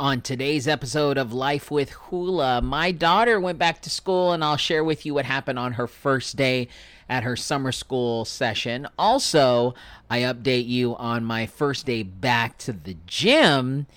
On 0.00 0.20
today's 0.20 0.68
episode 0.68 1.18
of 1.18 1.32
Life 1.32 1.72
with 1.72 1.90
Hula, 1.90 2.62
my 2.62 2.92
daughter 2.92 3.40
went 3.40 3.58
back 3.58 3.82
to 3.82 3.90
school, 3.90 4.30
and 4.30 4.44
I'll 4.44 4.56
share 4.56 4.84
with 4.84 5.04
you 5.04 5.12
what 5.12 5.24
happened 5.24 5.58
on 5.58 5.72
her 5.72 5.88
first 5.88 6.36
day 6.36 6.68
at 7.08 7.24
her 7.24 7.34
summer 7.34 7.72
school 7.72 8.24
session. 8.24 8.86
Also, 8.96 9.74
I 10.08 10.20
update 10.20 10.68
you 10.68 10.94
on 10.94 11.24
my 11.24 11.46
first 11.46 11.84
day 11.84 12.04
back 12.04 12.58
to 12.58 12.72
the 12.72 12.96
gym. 13.06 13.88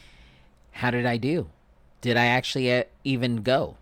How 0.72 0.90
did 0.90 1.06
I 1.06 1.18
do? 1.18 1.50
Did 2.02 2.18
I 2.18 2.26
actually 2.26 2.74
uh, 2.74 2.86
even 3.04 3.44
go? 3.44 3.76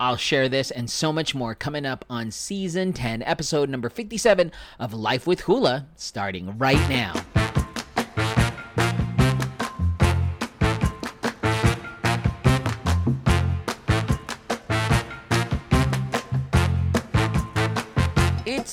I'll 0.00 0.16
share 0.16 0.48
this 0.48 0.72
and 0.72 0.90
so 0.90 1.12
much 1.12 1.36
more 1.36 1.54
coming 1.54 1.86
up 1.86 2.04
on 2.10 2.32
season 2.32 2.92
10, 2.92 3.22
episode 3.22 3.68
number 3.68 3.88
57 3.88 4.50
of 4.80 4.92
Life 4.92 5.24
with 5.24 5.42
Hula, 5.42 5.86
starting 5.94 6.58
right 6.58 6.88
now. 6.88 7.12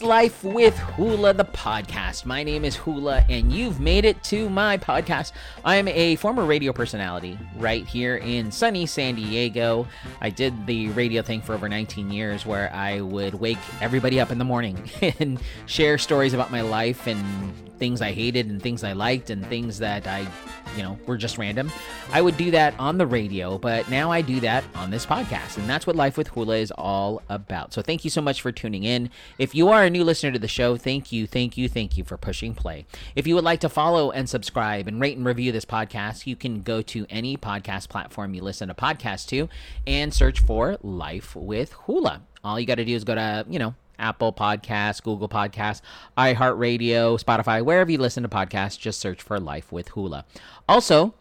Life 0.08 0.42
with 0.42 0.78
Hula, 0.78 1.34
the 1.34 1.44
podcast. 1.44 2.26
My 2.26 2.42
name 2.42 2.64
is 2.64 2.78
Hula, 2.78 3.26
and 3.28 3.52
you've 3.52 3.82
made 3.82 4.06
it 4.06 4.24
to 4.24 4.50
my 4.50 4.78
podcast. 4.78 5.34
I'm 5.66 5.90
a 5.90 6.16
former 6.16 6.46
radio 6.46 6.72
personality 6.72 7.38
right 7.58 7.86
here 7.86 8.16
in 8.16 8.50
sunny 8.50 8.86
San 8.86 9.16
Diego. 9.16 9.86
I 10.22 10.30
did 10.30 10.66
the 10.66 10.88
radio 10.92 11.22
thing 11.22 11.42
for 11.42 11.54
over 11.54 11.68
19 11.68 12.10
years 12.10 12.46
where 12.46 12.74
I 12.74 13.02
would 13.02 13.34
wake 13.34 13.58
everybody 13.82 14.22
up 14.22 14.32
in 14.32 14.38
the 14.38 14.46
morning 14.46 14.90
and 15.20 15.42
share 15.66 15.98
stories 15.98 16.34
about 16.34 16.52
my 16.52 16.62
life 16.62 17.06
and 17.06 17.67
things 17.78 18.02
I 18.02 18.12
hated 18.12 18.48
and 18.48 18.62
things 18.62 18.84
I 18.84 18.94
liked 18.94 19.30
and 19.30 19.46
things 19.48 19.80
that 19.80 20.08
I, 20.08 20.28
you 20.76 20.84
know, 20.84 20.98
were 21.06 21.18
just 21.18 21.38
random. 21.38 21.72
I 22.12 22.22
would 22.22 22.38
do 22.38 22.52
that 22.52 22.74
on 22.80 22.98
the 22.98 23.08
radio, 23.08 23.58
but 23.58 23.90
now 23.90 24.12
I 24.12 24.22
do 24.22 24.40
that 24.42 24.64
on 24.76 24.92
this 24.92 25.06
podcast. 25.06 25.58
And 25.58 25.70
that's 25.70 25.86
what 25.86 25.96
Life 25.96 26.18
with 26.18 26.30
Hula 26.30 26.58
is 26.58 26.72
all 26.72 27.22
about. 27.30 27.74
So 27.74 27.82
thank 27.82 28.04
you 28.04 28.10
so 28.10 28.22
much 28.22 28.42
for 28.42 28.52
tuning 28.52 28.84
in. 28.84 29.10
If 29.38 29.54
you 29.56 29.70
are 29.70 29.84
a 29.84 29.90
new 29.90 30.04
listener 30.04 30.32
to 30.32 30.40
the 30.40 30.48
show, 30.48 30.78
thank 30.78 31.12
you, 31.12 31.28
thank 31.28 31.58
you, 31.58 31.68
thank 31.68 31.98
you 31.98 32.04
for 32.04 32.18
pushing 32.18 32.54
play. 32.54 32.86
If 33.16 33.28
you 33.28 33.36
would 33.36 33.44
like 33.44 33.60
to 33.62 33.70
follow 33.70 34.12
and 34.12 34.30
subscribe 34.30 34.88
and 34.88 35.02
rate 35.02 35.18
and 35.18 35.26
review 35.26 35.52
this 35.52 35.66
podcast, 35.66 36.28
you 36.28 36.36
can 36.36 36.62
go 36.62 36.82
to 36.84 37.06
any 37.10 37.38
podcast 37.38 37.90
platform 37.90 38.34
you 38.34 38.42
listen 38.42 38.68
to 38.68 38.74
podcasts 38.74 39.28
to 39.28 39.50
and 39.86 40.14
search 40.14 40.40
for 40.40 40.78
Life 40.82 41.36
with 41.36 41.74
Hula. 41.74 42.22
All 42.44 42.60
you 42.60 42.66
got 42.66 42.76
to 42.76 42.86
do 42.86 42.96
is 42.96 43.04
go 43.04 43.16
to, 43.16 43.46
you 43.50 43.60
know, 43.60 43.76
Apple 44.08 44.32
Podcasts, 44.32 45.04
Google 45.04 45.28
Podcasts, 45.28 45.82
iHeartRadio, 46.18 47.22
Spotify, 47.22 47.64
wherever 47.64 47.92
you 47.92 47.98
listen 47.98 48.24
to 48.24 48.30
podcasts, 48.30 48.80
just 48.80 49.00
search 49.00 49.22
for 49.22 49.38
Life 49.40 49.72
with 49.72 49.90
Hula. 49.90 50.26
Also, 50.70 51.14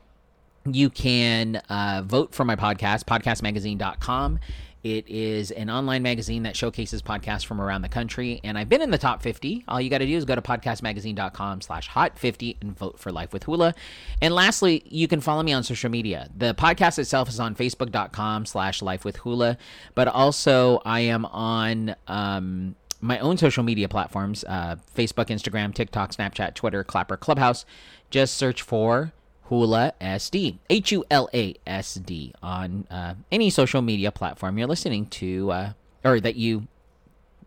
you 0.64 0.88
can 0.88 1.56
uh, 1.68 2.02
vote 2.04 2.32
for 2.34 2.44
my 2.44 2.54
podcast, 2.54 3.04
podcastmagazine.com. 3.04 4.38
It 4.86 5.08
is 5.08 5.50
an 5.50 5.68
online 5.68 6.04
magazine 6.04 6.44
that 6.44 6.56
showcases 6.56 7.02
podcasts 7.02 7.44
from 7.44 7.60
around 7.60 7.82
the 7.82 7.88
country, 7.88 8.40
and 8.44 8.56
I've 8.56 8.68
been 8.68 8.80
in 8.80 8.92
the 8.92 8.98
top 8.98 9.20
50. 9.20 9.64
All 9.66 9.80
you 9.80 9.90
got 9.90 9.98
to 9.98 10.06
do 10.06 10.16
is 10.16 10.24
go 10.24 10.36
to 10.36 10.40
podcastmagazine.com 10.40 11.60
slash 11.60 11.88
hot 11.88 12.16
50 12.16 12.58
and 12.60 12.78
vote 12.78 12.96
for 13.00 13.10
Life 13.10 13.32
with 13.32 13.42
Hula. 13.42 13.74
And 14.22 14.32
lastly, 14.32 14.84
you 14.86 15.08
can 15.08 15.20
follow 15.20 15.42
me 15.42 15.52
on 15.52 15.64
social 15.64 15.90
media. 15.90 16.30
The 16.36 16.54
podcast 16.54 17.00
itself 17.00 17.28
is 17.28 17.40
on 17.40 17.56
facebook.com 17.56 18.46
slash 18.46 18.80
life 18.80 19.04
with 19.04 19.16
hula, 19.16 19.58
but 19.96 20.06
also 20.06 20.80
I 20.84 21.00
am 21.00 21.24
on 21.24 21.96
um, 22.06 22.76
my 23.00 23.18
own 23.18 23.38
social 23.38 23.64
media 23.64 23.88
platforms, 23.88 24.44
uh, 24.44 24.76
Facebook, 24.94 25.26
Instagram, 25.30 25.74
TikTok, 25.74 26.12
Snapchat, 26.12 26.54
Twitter, 26.54 26.84
Clapper, 26.84 27.16
Clubhouse. 27.16 27.64
Just 28.10 28.36
search 28.36 28.62
for 28.62 29.12
Hula 29.48 29.92
SD, 30.00 30.58
H 30.68 30.92
U 30.92 31.04
L 31.10 31.28
A 31.32 31.54
S 31.66 31.94
D, 31.94 32.34
on 32.42 32.86
uh, 32.90 33.14
any 33.30 33.50
social 33.50 33.82
media 33.82 34.10
platform 34.10 34.58
you're 34.58 34.66
listening 34.66 35.06
to, 35.06 35.50
uh, 35.50 35.72
or 36.04 36.20
that 36.20 36.36
you 36.36 36.66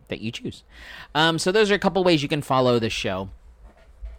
that 0.07 0.21
you 0.21 0.31
choose. 0.31 0.63
Um, 1.13 1.39
so 1.39 1.51
those 1.51 1.71
are 1.71 1.75
a 1.75 1.79
couple 1.79 2.03
ways 2.03 2.23
you 2.23 2.29
can 2.29 2.41
follow 2.41 2.79
the 2.79 2.89
show. 2.89 3.29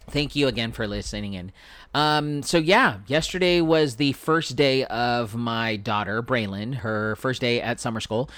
Thank 0.09 0.35
you 0.35 0.47
again 0.47 0.71
for 0.71 0.87
listening 0.87 1.33
in. 1.33 1.51
Um, 1.93 2.43
so 2.43 2.57
yeah, 2.57 2.99
yesterday 3.07 3.61
was 3.61 3.95
the 3.95 4.13
first 4.13 4.55
day 4.55 4.83
of 4.85 5.35
my 5.35 5.75
daughter 5.75 6.21
Braylon, 6.21 6.75
her 6.75 7.15
first 7.15 7.41
day 7.41 7.61
at 7.61 7.79
summer 7.79 7.99
school. 7.99 8.29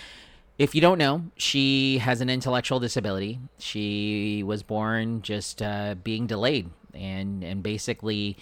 If 0.57 0.75
you 0.75 0.81
don't 0.81 0.99
know, 0.99 1.23
she 1.35 1.97
has 1.97 2.21
an 2.21 2.29
intellectual 2.29 2.79
disability. 2.79 3.39
She 3.57 4.43
was 4.43 4.61
born 4.61 5.21
just 5.23 5.61
uh, 5.61 5.95
being 6.03 6.27
delayed 6.27 6.69
and 6.93 7.43
and 7.43 7.63
basically 7.63 8.37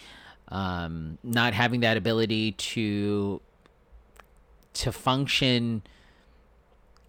um, 0.52 1.18
not 1.24 1.54
having 1.54 1.80
that 1.80 1.98
ability 1.98 2.52
to 2.52 3.42
to 4.74 4.92
function 4.92 5.82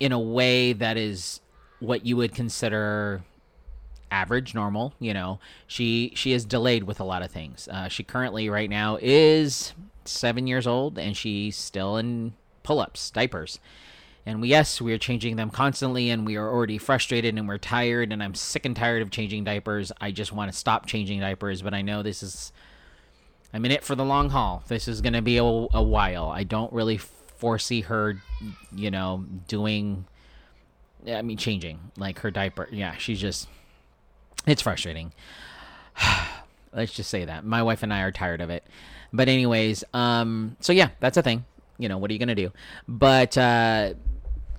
in 0.00 0.12
a 0.12 0.18
way 0.18 0.72
that 0.72 0.96
is 0.96 1.40
what 1.80 2.06
you 2.06 2.16
would 2.16 2.34
consider 2.34 3.22
average 4.10 4.54
normal 4.54 4.94
you 5.00 5.12
know? 5.12 5.40
She 5.66 6.12
she 6.14 6.32
is 6.32 6.44
delayed 6.44 6.84
with 6.84 7.00
a 7.00 7.04
lot 7.04 7.22
of 7.22 7.30
things. 7.30 7.68
Uh, 7.68 7.88
she 7.88 8.02
currently 8.04 8.48
right 8.48 8.70
now 8.70 8.98
is 9.00 9.72
seven 10.04 10.46
years 10.46 10.66
old 10.66 10.98
and 10.98 11.16
she's 11.16 11.56
still 11.56 11.96
in 11.96 12.34
pull-ups 12.62 13.10
diapers. 13.10 13.58
And 14.24 14.40
we, 14.40 14.48
yes 14.48 14.80
we 14.80 14.92
are 14.92 14.98
changing 14.98 15.34
them 15.34 15.50
constantly 15.50 16.10
and 16.10 16.24
we 16.24 16.36
are 16.36 16.48
already 16.48 16.78
frustrated 16.78 17.36
and 17.36 17.48
we're 17.48 17.58
tired 17.58 18.12
and 18.12 18.22
i'm 18.22 18.36
sick 18.36 18.64
and 18.64 18.76
tired 18.76 19.02
of 19.02 19.10
changing 19.10 19.42
diapers. 19.42 19.90
I 20.00 20.12
just 20.12 20.32
want 20.32 20.52
to 20.52 20.56
stop 20.56 20.86
changing 20.86 21.18
diapers 21.18 21.60
but 21.60 21.74
i 21.74 21.82
know 21.82 22.04
this 22.04 22.22
is 22.22 22.52
I'm 23.52 23.64
in 23.64 23.70
it 23.70 23.84
for 23.84 23.94
the 23.94 24.04
long 24.04 24.30
haul. 24.30 24.62
This 24.68 24.88
is 24.88 25.00
going 25.00 25.12
to 25.12 25.22
be 25.22 25.36
a, 25.36 25.44
a 25.44 25.82
while. 25.82 26.28
I 26.28 26.44
don't 26.44 26.72
really 26.72 26.98
foresee 26.98 27.82
her, 27.82 28.16
you 28.74 28.90
know, 28.90 29.24
doing. 29.48 30.06
I 31.06 31.22
mean, 31.22 31.36
changing 31.36 31.80
like 31.96 32.20
her 32.20 32.30
diaper. 32.30 32.68
Yeah, 32.70 32.96
she's 32.96 33.20
just. 33.20 33.48
It's 34.46 34.62
frustrating. 34.62 35.12
Let's 36.72 36.92
just 36.92 37.10
say 37.10 37.26
that 37.26 37.44
my 37.44 37.62
wife 37.62 37.82
and 37.82 37.92
I 37.92 38.02
are 38.02 38.12
tired 38.12 38.40
of 38.40 38.48
it. 38.48 38.64
But 39.12 39.28
anyways, 39.28 39.84
um, 39.92 40.56
so 40.60 40.72
yeah, 40.72 40.90
that's 41.00 41.18
a 41.18 41.22
thing. 41.22 41.44
You 41.78 41.88
know, 41.88 41.98
what 41.98 42.10
are 42.10 42.14
you 42.14 42.18
gonna 42.18 42.34
do? 42.34 42.52
But 42.88 43.36
uh, 43.36 43.94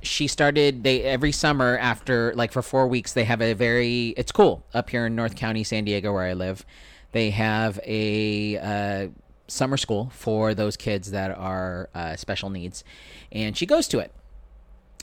she 0.03 0.27
started 0.27 0.83
they 0.83 1.01
every 1.03 1.31
summer 1.31 1.77
after 1.77 2.33
like 2.35 2.51
for 2.51 2.61
four 2.61 2.87
weeks 2.87 3.13
they 3.13 3.23
have 3.23 3.41
a 3.41 3.53
very 3.53 4.09
it's 4.09 4.31
cool 4.31 4.65
up 4.73 4.89
here 4.89 5.07
in 5.07 5.15
North 5.15 5.35
County, 5.35 5.63
San 5.63 5.85
Diego, 5.85 6.13
where 6.13 6.23
I 6.23 6.33
live 6.33 6.65
they 7.13 7.29
have 7.29 7.79
a 7.85 8.57
uh, 8.57 9.07
summer 9.47 9.77
school 9.77 10.11
for 10.13 10.53
those 10.53 10.75
kids 10.75 11.11
that 11.11 11.31
are 11.31 11.89
uh, 11.95 12.15
special 12.17 12.49
needs, 12.49 12.83
and 13.31 13.55
she 13.55 13.65
goes 13.65 13.87
to 13.87 13.99
it. 13.99 14.11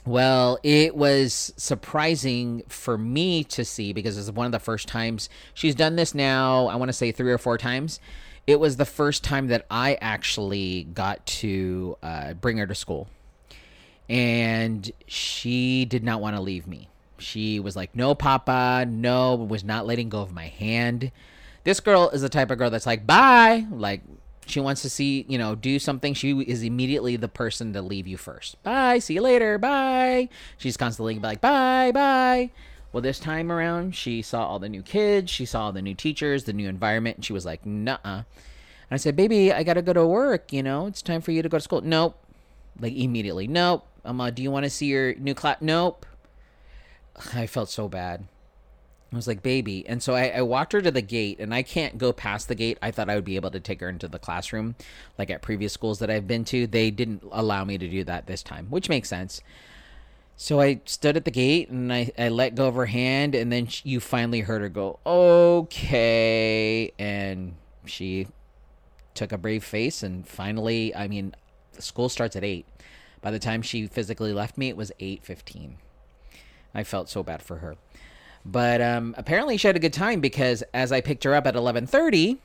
Well, 0.05 0.57
it 0.63 0.95
was 0.95 1.53
surprising 1.57 2.63
for 2.67 2.97
me 2.97 3.43
to 3.45 3.63
see 3.63 3.93
because 3.93 4.17
it's 4.17 4.31
one 4.31 4.47
of 4.47 4.51
the 4.51 4.59
first 4.59 4.87
times 4.87 5.29
she's 5.53 5.75
done 5.75 5.95
this 5.95 6.15
now, 6.15 6.67
I 6.67 6.75
want 6.75 6.89
to 6.89 6.93
say 6.93 7.11
three 7.11 7.31
or 7.31 7.37
four 7.37 7.57
times. 7.57 7.99
It 8.47 8.59
was 8.59 8.77
the 8.77 8.85
first 8.85 9.23
time 9.23 9.47
that 9.47 9.67
I 9.69 9.99
actually 10.01 10.85
got 10.85 11.23
to 11.27 11.97
uh, 12.01 12.33
bring 12.33 12.57
her 12.57 12.65
to 12.65 12.73
school. 12.73 13.09
And 14.09 14.91
she 15.05 15.85
did 15.85 16.03
not 16.03 16.19
want 16.19 16.35
to 16.35 16.41
leave 16.41 16.65
me. 16.65 16.89
She 17.19 17.59
was 17.59 17.75
like, 17.75 17.95
no, 17.95 18.15
Papa, 18.15 18.85
no, 18.89 19.35
was 19.35 19.63
not 19.63 19.85
letting 19.85 20.09
go 20.09 20.21
of 20.21 20.33
my 20.33 20.47
hand. 20.47 21.11
This 21.63 21.79
girl 21.79 22.09
is 22.09 22.21
the 22.21 22.29
type 22.29 22.51
of 22.51 22.57
girl 22.57 22.69
that's 22.69 22.85
like, 22.85 23.05
bye. 23.05 23.65
Like, 23.71 24.01
she 24.45 24.59
wants 24.59 24.81
to 24.81 24.89
see, 24.89 25.25
you 25.29 25.37
know, 25.37 25.55
do 25.55 25.79
something. 25.79 26.13
She 26.13 26.39
is 26.41 26.63
immediately 26.63 27.15
the 27.15 27.27
person 27.27 27.73
to 27.73 27.81
leave 27.81 28.07
you 28.07 28.17
first. 28.17 28.61
Bye. 28.63 28.99
See 28.99 29.13
you 29.13 29.21
later. 29.21 29.57
Bye. 29.57 30.29
She's 30.57 30.75
constantly 30.75 31.19
like, 31.19 31.39
bye, 31.39 31.91
bye. 31.91 32.49
Well, 32.91 33.01
this 33.01 33.19
time 33.19 33.51
around, 33.51 33.95
she 33.95 34.21
saw 34.21 34.45
all 34.45 34.59
the 34.59 34.67
new 34.67 34.81
kids. 34.81 35.31
She 35.31 35.45
saw 35.45 35.65
all 35.65 35.71
the 35.71 35.81
new 35.81 35.93
teachers, 35.93 36.43
the 36.43 36.53
new 36.53 36.67
environment. 36.67 37.17
And 37.17 37.25
she 37.25 37.33
was 37.33 37.45
like, 37.45 37.65
nah. 37.65 37.97
And 38.03 38.25
I 38.89 38.97
said, 38.97 39.15
baby, 39.15 39.53
I 39.53 39.63
got 39.63 39.75
to 39.75 39.81
go 39.81 39.93
to 39.93 40.05
work. 40.05 40.51
You 40.51 40.63
know, 40.63 40.87
it's 40.87 41.01
time 41.01 41.21
for 41.21 41.31
you 41.31 41.41
to 41.41 41.49
go 41.49 41.57
to 41.57 41.61
school. 41.63 41.81
Nope. 41.81 42.17
Like, 42.79 42.93
immediately. 42.93 43.47
Nope. 43.47 43.85
Uh, 44.03 44.29
do 44.31 44.41
you 44.41 44.51
want 44.51 44.65
to 44.65 44.69
see 44.69 44.87
your 44.87 45.13
new 45.15 45.35
class? 45.35 45.57
Nope. 45.61 46.05
I 47.33 47.45
felt 47.45 47.69
so 47.69 47.87
bad. 47.87 48.25
I 49.11 49.15
was 49.15 49.27
like, 49.27 49.43
baby. 49.43 49.85
And 49.87 50.01
so 50.01 50.15
I, 50.15 50.27
I, 50.29 50.41
walked 50.41 50.71
her 50.71 50.81
to 50.81 50.91
the 50.91 51.01
gate, 51.01 51.39
and 51.39 51.53
I 51.53 51.63
can't 51.63 51.97
go 51.97 52.13
past 52.13 52.47
the 52.47 52.55
gate. 52.55 52.77
I 52.81 52.91
thought 52.91 53.09
I 53.09 53.15
would 53.15 53.25
be 53.25 53.35
able 53.35 53.51
to 53.51 53.59
take 53.59 53.81
her 53.81 53.89
into 53.89 54.07
the 54.07 54.19
classroom, 54.19 54.75
like 55.17 55.29
at 55.29 55.41
previous 55.41 55.73
schools 55.73 55.99
that 55.99 56.09
I've 56.09 56.27
been 56.27 56.45
to. 56.45 56.65
They 56.65 56.91
didn't 56.91 57.23
allow 57.31 57.65
me 57.65 57.77
to 57.77 57.89
do 57.89 58.05
that 58.05 58.27
this 58.27 58.41
time, 58.41 58.67
which 58.69 58.87
makes 58.87 59.09
sense. 59.09 59.41
So 60.37 60.61
I 60.61 60.79
stood 60.85 61.17
at 61.17 61.25
the 61.25 61.31
gate 61.31 61.69
and 61.69 61.93
I, 61.93 62.11
I 62.17 62.29
let 62.29 62.55
go 62.55 62.67
of 62.67 62.75
her 62.75 62.85
hand, 62.85 63.35
and 63.35 63.51
then 63.51 63.67
she, 63.67 63.89
you 63.89 63.99
finally 63.99 64.39
heard 64.39 64.61
her 64.61 64.69
go, 64.69 64.99
okay. 65.05 66.93
And 66.97 67.55
she 67.85 68.27
took 69.13 69.33
a 69.33 69.37
brave 69.37 69.63
face, 69.65 70.03
and 70.03 70.25
finally, 70.25 70.95
I 70.95 71.09
mean, 71.09 71.35
school 71.79 72.07
starts 72.07 72.37
at 72.37 72.45
8. 72.45 72.65
By 73.21 73.31
the 73.31 73.39
time 73.39 73.61
she 73.61 73.87
physically 73.87 74.31
left 74.31 74.57
me, 74.57 74.69
it 74.69 74.77
was 74.77 74.91
8.15. 74.99 75.73
I 76.73 76.83
felt 76.83 77.09
so 77.09 77.21
bad 77.23 77.41
for 77.41 77.57
her. 77.57 77.75
But 78.45 78.81
um, 78.81 79.13
apparently 79.17 79.57
she 79.57 79.67
had 79.67 79.75
a 79.75 79.79
good 79.79 79.93
time 79.93 80.19
because 80.19 80.63
as 80.73 80.91
I 80.91 81.01
picked 81.01 81.23
her 81.23 81.35
up 81.35 81.45
at 81.45 81.55
11:30, 81.55 82.37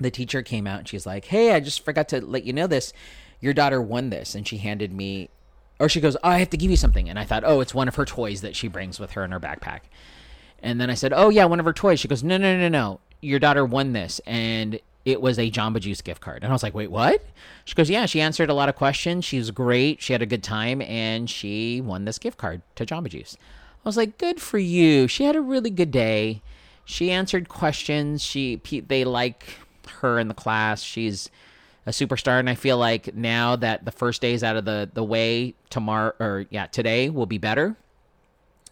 the 0.00 0.10
teacher 0.10 0.42
came 0.42 0.66
out 0.66 0.80
and 0.80 0.88
she's 0.88 1.06
like, 1.06 1.26
"Hey, 1.26 1.52
I 1.52 1.60
just 1.60 1.84
forgot 1.84 2.08
to 2.10 2.20
let 2.20 2.44
you 2.44 2.52
know 2.52 2.66
this. 2.66 2.92
Your 3.40 3.52
daughter 3.52 3.80
won 3.80 4.10
this." 4.10 4.34
And 4.34 4.46
she 4.46 4.58
handed 4.58 4.92
me 4.92 5.28
or 5.78 5.88
she 5.88 6.00
goes, 6.00 6.16
"Oh, 6.16 6.30
I 6.30 6.38
have 6.38 6.50
to 6.50 6.56
give 6.56 6.70
you 6.70 6.76
something." 6.76 7.08
And 7.08 7.18
I 7.18 7.24
thought, 7.24 7.44
"Oh, 7.44 7.60
it's 7.60 7.74
one 7.74 7.88
of 7.88 7.96
her 7.96 8.04
toys 8.04 8.40
that 8.40 8.56
she 8.56 8.68
brings 8.68 9.00
with 9.00 9.12
her 9.12 9.24
in 9.24 9.32
her 9.32 9.40
backpack." 9.40 9.80
And 10.62 10.80
then 10.80 10.90
I 10.90 10.94
said, 10.94 11.12
"Oh, 11.14 11.28
yeah, 11.28 11.44
one 11.44 11.60
of 11.60 11.66
her 11.66 11.72
toys." 11.72 12.00
She 12.00 12.08
goes, 12.08 12.22
"No, 12.22 12.36
no, 12.36 12.56
no, 12.56 12.68
no. 12.68 13.00
Your 13.20 13.38
daughter 13.38 13.64
won 13.64 13.92
this." 13.92 14.20
And 14.26 14.78
it 15.04 15.20
was 15.20 15.38
a 15.38 15.50
Jamba 15.50 15.80
Juice 15.80 16.00
gift 16.00 16.22
card. 16.22 16.42
And 16.42 16.50
I 16.50 16.54
was 16.54 16.62
like, 16.62 16.74
"Wait, 16.74 16.90
what?" 16.90 17.22
She 17.64 17.74
goes, 17.74 17.90
"Yeah, 17.90 18.06
she 18.06 18.20
answered 18.20 18.50
a 18.50 18.54
lot 18.54 18.68
of 18.68 18.76
questions. 18.76 19.24
She 19.24 19.38
was 19.38 19.50
great. 19.50 20.00
She 20.00 20.12
had 20.12 20.22
a 20.22 20.26
good 20.26 20.42
time 20.42 20.80
and 20.80 21.28
she 21.28 21.80
won 21.80 22.04
this 22.04 22.18
gift 22.18 22.38
card 22.38 22.62
to 22.76 22.86
Jamba 22.86 23.08
Juice." 23.08 23.36
I 23.84 23.88
was 23.88 23.96
like, 23.96 24.18
"Good 24.18 24.40
for 24.40 24.58
you. 24.58 25.06
She 25.08 25.24
had 25.24 25.36
a 25.36 25.40
really 25.40 25.70
good 25.70 25.90
day." 25.90 26.42
She 26.84 27.10
answered 27.10 27.48
questions. 27.48 28.22
She 28.22 28.56
they 28.56 29.04
like 29.04 29.46
her 30.00 30.18
in 30.18 30.28
the 30.28 30.34
class. 30.34 30.82
She's 30.82 31.30
a 31.86 31.90
superstar, 31.90 32.38
and 32.40 32.48
I 32.48 32.54
feel 32.54 32.78
like 32.78 33.14
now 33.14 33.56
that 33.56 33.84
the 33.84 33.92
first 33.92 34.20
day 34.22 34.32
is 34.32 34.42
out 34.42 34.56
of 34.56 34.64
the 34.64 34.88
the 34.92 35.04
way, 35.04 35.54
tomorrow 35.70 36.12
or 36.18 36.46
yeah, 36.50 36.66
today 36.66 37.10
will 37.10 37.26
be 37.26 37.38
better. 37.38 37.76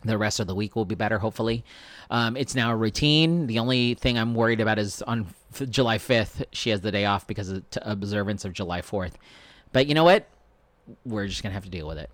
The 0.05 0.19
rest 0.19 0.41
of 0.41 0.47
the 0.49 0.55
week 0.55 0.75
will 0.75 0.85
be 0.85 0.97
better, 0.97 1.19
hopefully. 1.19 1.65
Um, 2.11 2.37
it's 2.37 2.55
now 2.55 2.73
a 2.73 2.77
routine. 2.77 3.47
The 3.47 3.61
only 3.61 3.95
thing 3.95 4.19
I'm 4.19 4.35
worried 4.35 4.61
about 4.61 4.79
is 4.79 5.01
on 5.03 5.29
f- 5.55 5.69
July 5.71 5.99
5th, 5.99 6.45
she 6.51 6.71
has 6.71 6.81
the 6.81 6.91
day 6.91 7.05
off 7.05 7.27
because 7.27 7.51
of 7.51 7.71
t- 7.71 7.81
observance 7.85 8.45
of 8.45 8.53
July 8.53 8.81
4th. 8.81 9.13
But 9.73 9.87
you 9.87 9.95
know 9.95 10.03
what? 10.03 10.27
We're 11.07 11.29
just 11.29 11.45
gonna 11.45 11.55
have 11.55 11.65
to 11.65 11.71
deal 11.71 11.87
with 11.87 11.99
it. 11.99 12.11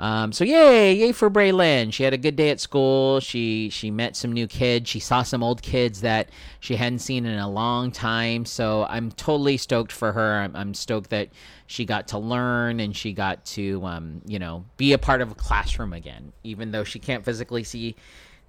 Um, 0.00 0.32
so 0.32 0.44
yay, 0.44 0.94
yay 0.94 1.10
for 1.10 1.28
Braylon. 1.28 1.92
She 1.92 2.04
had 2.04 2.14
a 2.14 2.18
good 2.18 2.36
day 2.36 2.50
at 2.50 2.60
school. 2.60 3.18
She 3.18 3.68
she 3.70 3.90
met 3.90 4.14
some 4.14 4.32
new 4.32 4.46
kids. 4.46 4.88
She 4.88 5.00
saw 5.00 5.22
some 5.22 5.42
old 5.42 5.60
kids 5.60 6.02
that 6.02 6.30
she 6.60 6.76
hadn't 6.76 7.00
seen 7.00 7.26
in 7.26 7.38
a 7.38 7.50
long 7.50 7.90
time. 7.90 8.44
So 8.44 8.86
I'm 8.88 9.10
totally 9.10 9.56
stoked 9.56 9.90
for 9.90 10.12
her. 10.12 10.40
I'm, 10.40 10.54
I'm 10.54 10.74
stoked 10.74 11.10
that 11.10 11.30
she 11.66 11.84
got 11.84 12.08
to 12.08 12.18
learn 12.18 12.78
and 12.78 12.96
she 12.96 13.12
got 13.12 13.44
to 13.46 13.84
um, 13.84 14.22
you 14.24 14.38
know 14.38 14.64
be 14.76 14.92
a 14.92 14.98
part 14.98 15.20
of 15.20 15.32
a 15.32 15.34
classroom 15.34 15.92
again, 15.92 16.32
even 16.44 16.70
though 16.70 16.84
she 16.84 17.00
can't 17.00 17.24
physically 17.24 17.64
see 17.64 17.96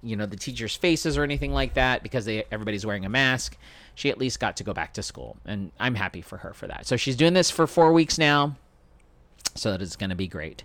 you 0.02 0.16
know 0.16 0.26
the 0.26 0.36
teachers' 0.36 0.76
faces 0.76 1.18
or 1.18 1.24
anything 1.24 1.52
like 1.52 1.74
that 1.74 2.02
because 2.02 2.24
they 2.24 2.44
everybody's 2.52 2.86
wearing 2.86 3.04
a 3.04 3.08
mask. 3.10 3.56
She 3.96 4.08
at 4.08 4.18
least 4.18 4.38
got 4.38 4.56
to 4.58 4.64
go 4.64 4.72
back 4.72 4.94
to 4.94 5.02
school, 5.02 5.36
and 5.44 5.72
I'm 5.80 5.96
happy 5.96 6.22
for 6.22 6.38
her 6.38 6.54
for 6.54 6.68
that. 6.68 6.86
So 6.86 6.96
she's 6.96 7.16
doing 7.16 7.34
this 7.34 7.50
for 7.50 7.66
four 7.66 7.92
weeks 7.92 8.18
now, 8.18 8.56
so 9.56 9.72
that 9.72 9.82
is 9.82 9.96
going 9.96 10.10
to 10.10 10.16
be 10.16 10.28
great. 10.28 10.62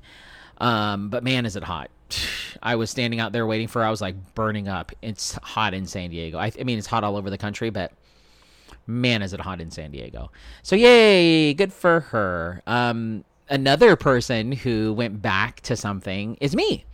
Um, 0.58 1.10
but 1.10 1.24
man, 1.24 1.46
is 1.46 1.56
it 1.56 1.64
hot. 1.64 1.90
I 2.64 2.76
was 2.76 2.90
standing 2.90 3.20
out 3.20 3.32
there 3.32 3.46
waiting 3.46 3.68
for 3.68 3.80
her. 3.82 3.86
I 3.86 3.90
was 3.90 4.02
like 4.02 4.16
burning 4.34 4.68
up. 4.68 4.92
It's 5.02 5.34
hot 5.44 5.74
in 5.74 5.86
San 5.86 6.10
Diego. 6.10 6.38
I, 6.38 6.52
I 6.60 6.64
mean, 6.64 6.78
it's 6.78 6.88
hot 6.88 7.04
all 7.04 7.18
over 7.18 7.30
the 7.30 7.38
country, 7.38 7.70
but 7.70 7.92
man, 8.88 9.22
is 9.22 9.34
it 9.34 9.42
hot 9.42 9.62
in 9.62 9.72
San 9.72 9.92
Diego. 9.92 10.32
So, 10.64 10.76
yay, 10.76 11.54
good 11.54 11.74
for 11.74 12.02
her. 12.02 12.62
Um, 12.66 13.24
another 13.50 13.96
person 13.96 14.52
who 14.52 14.94
went 14.94 15.22
back 15.22 15.62
to 15.62 15.76
something 15.76 16.38
is 16.42 16.56
me. 16.56 16.86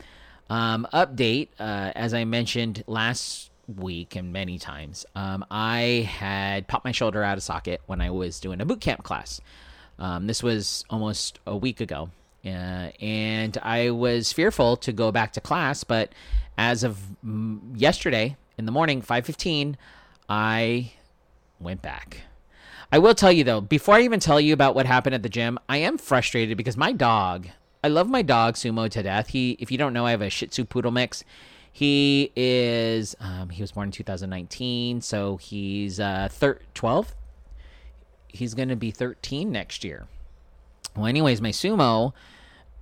Um, 0.49 0.87
update, 0.93 1.49
uh, 1.59 1.91
as 1.95 2.13
I 2.13 2.25
mentioned 2.25 2.83
last 2.87 3.51
week 3.67 4.15
and 4.15 4.33
many 4.33 4.59
times, 4.59 5.05
um, 5.15 5.45
I 5.49 6.09
had 6.09 6.67
popped 6.67 6.83
my 6.83 6.91
shoulder 6.91 7.23
out 7.23 7.37
of 7.37 7.43
socket 7.43 7.81
when 7.85 8.01
I 8.01 8.09
was 8.09 8.39
doing 8.39 8.59
a 8.59 8.65
boot 8.65 8.81
camp 8.81 9.03
class. 9.03 9.39
Um, 9.97 10.27
this 10.27 10.43
was 10.43 10.83
almost 10.89 11.39
a 11.45 11.55
week 11.55 11.79
ago. 11.79 12.09
Uh, 12.45 12.89
and 12.99 13.57
I 13.61 13.91
was 13.91 14.33
fearful 14.33 14.77
to 14.77 14.91
go 14.91 15.11
back 15.11 15.33
to 15.33 15.41
class, 15.41 15.83
but 15.83 16.11
as 16.57 16.83
of 16.83 16.97
yesterday 17.75 18.35
in 18.57 18.65
the 18.65 18.71
morning, 18.71 19.01
5:15, 19.01 19.75
I 20.27 20.93
went 21.59 21.81
back. 21.81 22.21
I 22.91 22.99
will 22.99 23.15
tell 23.15 23.31
you 23.31 23.43
though, 23.43 23.61
before 23.61 23.95
I 23.95 24.01
even 24.01 24.19
tell 24.19 24.41
you 24.41 24.53
about 24.53 24.75
what 24.75 24.85
happened 24.85 25.15
at 25.15 25.23
the 25.23 25.29
gym, 25.29 25.57
I 25.69 25.77
am 25.77 25.97
frustrated 25.97 26.57
because 26.57 26.75
my 26.75 26.91
dog, 26.91 27.47
I 27.83 27.87
love 27.87 28.09
my 28.09 28.21
dog 28.21 28.55
Sumo 28.55 28.89
to 28.89 29.03
death. 29.03 29.29
He 29.29 29.57
if 29.59 29.71
you 29.71 29.77
don't 29.77 29.93
know, 29.93 30.05
I 30.05 30.11
have 30.11 30.21
a 30.21 30.29
Shih 30.29 30.47
Tzu 30.47 30.65
poodle 30.65 30.91
mix. 30.91 31.23
He 31.71 32.31
is 32.35 33.15
um, 33.19 33.49
he 33.49 33.61
was 33.61 33.71
born 33.71 33.87
in 33.87 33.91
2019, 33.91 35.01
so 35.01 35.37
he's 35.37 35.99
uh 35.99 36.27
thir- 36.29 36.59
12. 36.73 37.15
He's 38.27 38.53
going 38.53 38.69
to 38.69 38.75
be 38.75 38.91
13 38.91 39.51
next 39.51 39.83
year. 39.83 40.07
Well, 40.95 41.07
anyways, 41.07 41.41
my 41.41 41.49
sumo 41.49 42.13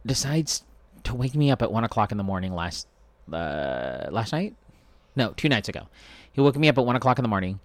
decides 0.06 0.64
to 1.04 1.16
wake 1.16 1.36
me 1.36 1.52
up 1.52 1.62
at 1.62 1.72
one 1.72 1.84
o'clock 1.84 2.12
in 2.12 2.18
the 2.18 2.24
morning 2.24 2.54
last 2.54 2.88
uh, 3.32 4.08
last 4.10 4.32
night. 4.32 4.56
No, 5.16 5.34
two 5.36 5.50
nights 5.50 5.70
ago. 5.70 5.88
He 6.32 6.42
woke 6.42 6.56
me 6.56 6.70
up 6.70 6.78
at 6.78 6.86
one 6.86 6.96
o'clock 6.96 7.20
in 7.20 7.24
the 7.24 7.30
morning, 7.30 7.60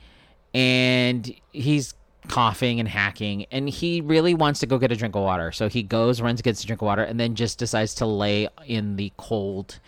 and 0.52 1.34
he's 1.52 1.94
coughing 2.28 2.80
and 2.80 2.88
hacking, 2.88 3.46
and 3.50 3.68
he 3.68 4.00
really 4.00 4.34
wants 4.34 4.60
to 4.60 4.66
go 4.66 4.78
get 4.78 4.90
a 4.92 4.96
drink 4.96 5.14
of 5.14 5.22
water. 5.22 5.52
So 5.52 5.68
he 5.68 5.82
goes, 5.82 6.20
runs, 6.20 6.42
gets 6.42 6.62
a 6.62 6.66
drink 6.66 6.82
of 6.82 6.86
water, 6.86 7.02
and 7.02 7.20
then 7.20 7.34
just 7.34 7.58
decides 7.58 7.94
to 7.96 8.06
lay 8.06 8.48
in 8.66 8.96
the 8.96 9.12
cold 9.16 9.78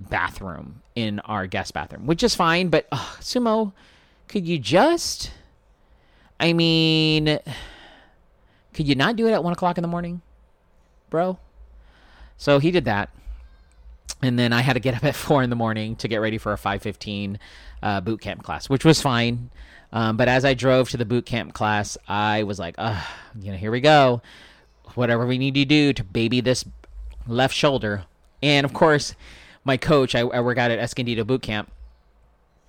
bathroom 0.00 0.82
in 0.94 1.20
our 1.20 1.46
guest 1.46 1.74
bathroom, 1.74 2.06
which 2.06 2.22
is 2.22 2.34
fine. 2.34 2.68
But 2.68 2.86
uh, 2.92 2.98
Sumo, 3.20 3.72
could 4.28 4.46
you 4.46 4.58
just? 4.58 5.32
I 6.38 6.52
mean, 6.52 7.38
could 8.72 8.88
you 8.88 8.94
not 8.94 9.16
do 9.16 9.26
it 9.26 9.32
at 9.32 9.42
one 9.42 9.52
o'clock 9.52 9.78
in 9.78 9.82
the 9.82 9.88
morning, 9.88 10.22
bro? 11.08 11.38
So 12.36 12.58
he 12.58 12.70
did 12.70 12.84
that. 12.86 13.10
And 14.22 14.38
then 14.38 14.52
I 14.52 14.60
had 14.60 14.74
to 14.74 14.80
get 14.80 14.94
up 14.94 15.04
at 15.04 15.14
four 15.26 15.42
in 15.42 15.50
the 15.50 15.56
morning 15.56 15.96
to 15.96 16.08
get 16.08 16.18
ready 16.18 16.38
for 16.38 16.52
a 16.52 16.56
5:15 16.56 17.38
uh, 17.82 18.00
boot 18.00 18.20
camp 18.20 18.42
class, 18.42 18.68
which 18.68 18.84
was 18.84 19.00
fine. 19.00 19.50
Um, 19.92 20.16
but 20.16 20.28
as 20.28 20.44
I 20.44 20.54
drove 20.54 20.88
to 20.90 20.96
the 20.96 21.04
boot 21.04 21.26
camp 21.26 21.52
class, 21.52 21.98
I 22.06 22.44
was 22.44 22.58
like, 22.58 22.74
"Uh, 22.78 23.00
you 23.40 23.50
know, 23.50 23.58
here 23.58 23.70
we 23.70 23.80
go. 23.80 24.22
Whatever 24.94 25.26
we 25.26 25.38
need 25.38 25.54
to 25.54 25.64
do 25.64 25.92
to 25.92 26.04
baby 26.04 26.40
this 26.40 26.64
left 27.26 27.54
shoulder." 27.54 28.04
And 28.42 28.64
of 28.64 28.72
course, 28.72 29.14
my 29.64 29.76
coach, 29.76 30.14
I, 30.14 30.20
I 30.20 30.40
work 30.40 30.58
out 30.58 30.70
at 30.70 30.78
Escondido 30.78 31.24
Boot 31.24 31.42
Camp. 31.42 31.70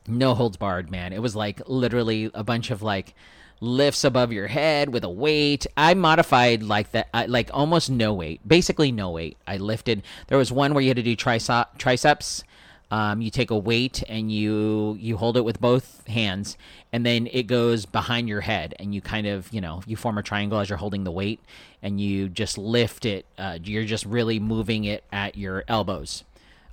No 0.08 0.34
holds 0.34 0.58
barred, 0.58 0.90
man. 0.90 1.14
It 1.14 1.22
was 1.22 1.36
like 1.36 1.62
literally 1.68 2.32
a 2.34 2.44
bunch 2.44 2.72
of 2.72 2.82
like 2.82 3.14
lifts 3.62 4.04
above 4.04 4.34
your 4.34 4.48
head 4.48 4.90
with 4.90 5.04
a 5.04 5.10
weight. 5.10 5.68
I 5.78 5.94
modified 5.94 6.64
like 6.64 6.92
that, 6.92 7.30
like 7.30 7.50
almost 7.54 7.90
no 7.90 8.14
weight, 8.14 8.46
basically 8.46 8.92
no 8.92 9.12
weight. 9.12 9.38
I 9.48 9.58
lifted. 9.58 10.04
There 10.28 10.38
was 10.38 10.52
one 10.52 10.74
where 10.74 10.82
you 10.82 10.90
had 10.90 10.98
to 10.98 11.04
do 11.04 11.16
triceps. 11.16 12.44
Um, 12.90 13.22
you 13.22 13.32
take 13.32 13.52
a 13.52 13.58
weight 13.58 14.04
and 14.10 14.30
you 14.30 14.98
you 15.00 15.16
hold 15.16 15.38
it 15.38 15.46
with 15.46 15.62
both 15.62 16.06
hands, 16.08 16.58
and 16.92 17.06
then 17.06 17.30
it 17.32 17.44
goes 17.44 17.86
behind 17.86 18.28
your 18.28 18.42
head, 18.42 18.76
and 18.80 18.94
you 18.94 19.00
kind 19.00 19.28
of 19.28 19.52
you 19.54 19.62
know 19.62 19.82
you 19.86 19.96
form 19.96 20.18
a 20.18 20.24
triangle 20.24 20.60
as 20.60 20.68
you're 20.68 20.78
holding 20.78 21.06
the 21.06 21.12
weight, 21.12 21.40
and 21.82 22.02
you 22.02 22.28
just 22.28 22.58
lift 22.58 23.06
it. 23.06 23.26
Uh, 23.38 23.60
you're 23.64 23.86
just 23.86 24.06
really 24.06 24.40
moving 24.40 24.84
it 24.84 25.06
at 25.14 25.38
your 25.38 25.64
elbows. 25.70 26.26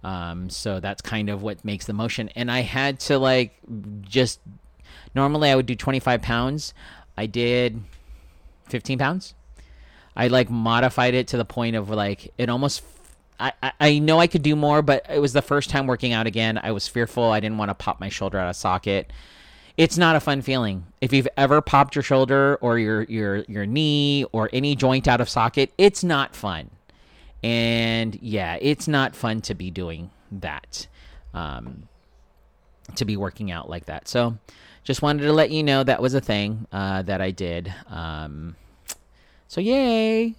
Um, 0.03 0.49
so 0.51 0.81
that's 0.81 1.03
kind 1.03 1.29
of 1.29 1.43
what 1.43 1.65
makes 1.65 1.87
the 1.87 1.93
motion. 1.93 2.29
And 2.31 2.51
I 2.51 2.61
had 2.61 3.01
to 3.01 3.19
like 3.19 3.59
just 4.03 4.41
Normally 5.15 5.51
I 5.51 5.57
would 5.57 5.67
do 5.67 5.75
25 5.75 6.23
pounds. 6.23 6.75
I 7.17 7.27
did 7.27 7.83
15 8.69 8.99
pounds. 8.99 9.35
I 10.17 10.29
like 10.29 10.51
modified 10.51 11.15
it 11.15 11.29
to 11.29 11.37
the 11.37 11.45
point 11.45 11.77
of 11.77 11.91
like 11.91 12.33
it 12.39 12.49
almost. 12.49 12.83
I, 13.41 13.53
I, 13.79 14.01
know 14.01 14.19
I 14.19 14.27
could 14.27 14.43
do 14.43 14.57
more, 14.57 14.83
but 14.83 15.07
it 15.09 15.21
was 15.21 15.33
the 15.33 15.43
first 15.43 15.71
time 15.71 15.87
working 15.87 16.13
out 16.13 16.27
again. 16.27 16.59
I 16.61 16.73
was 16.73 16.89
fearful. 16.89 17.31
I 17.31 17.39
didn't 17.39 17.57
want 17.57 17.69
to 17.69 17.75
pop 17.75 18.01
my 18.01 18.09
shoulder 18.09 18.37
out 18.37 18.51
of 18.51 18.57
socket. 18.57 19.13
It's 19.77 19.97
not 19.97 20.17
a 20.17 20.21
fun 20.21 20.43
feeling. 20.43 20.87
If 21.01 21.13
you've 21.13 21.29
ever 21.37 21.61
popped 21.61 21.95
your 21.95 22.03
shoulder 22.03 22.59
or 22.61 22.81
your 22.81 23.05
your 23.05 23.45
your 23.47 23.65
knee 23.65 24.25
or 24.33 24.51
any 24.53 24.75
joint 24.75 25.07
out 25.07 25.21
of 25.21 25.29
socket, 25.29 25.73
it's 25.79 26.03
not 26.03 26.35
fun. 26.35 26.71
And 27.45 28.19
yeah, 28.21 28.59
it's 28.61 28.89
not 28.89 29.15
fun 29.15 29.41
to 29.43 29.55
be 29.55 29.71
doing 29.71 30.11
that. 30.33 30.89
Um, 31.33 31.89
to 32.97 33.05
be 33.05 33.17
working 33.17 33.53
out 33.53 33.71
like 33.71 33.87
that. 33.87 34.09
So 34.09 34.37
just 34.89 35.03
wanted 35.03 35.25
to 35.25 35.35
let 35.35 35.51
you 35.51 35.63
know 35.63 35.85
that 35.85 36.01
was 36.01 36.15
a 36.15 36.21
thing 36.21 36.67
uh, 36.73 37.03
that 37.03 37.21
I 37.21 37.31
did. 37.31 37.71
Um, 37.91 38.57
so 39.47 39.61
yay! 39.61 40.35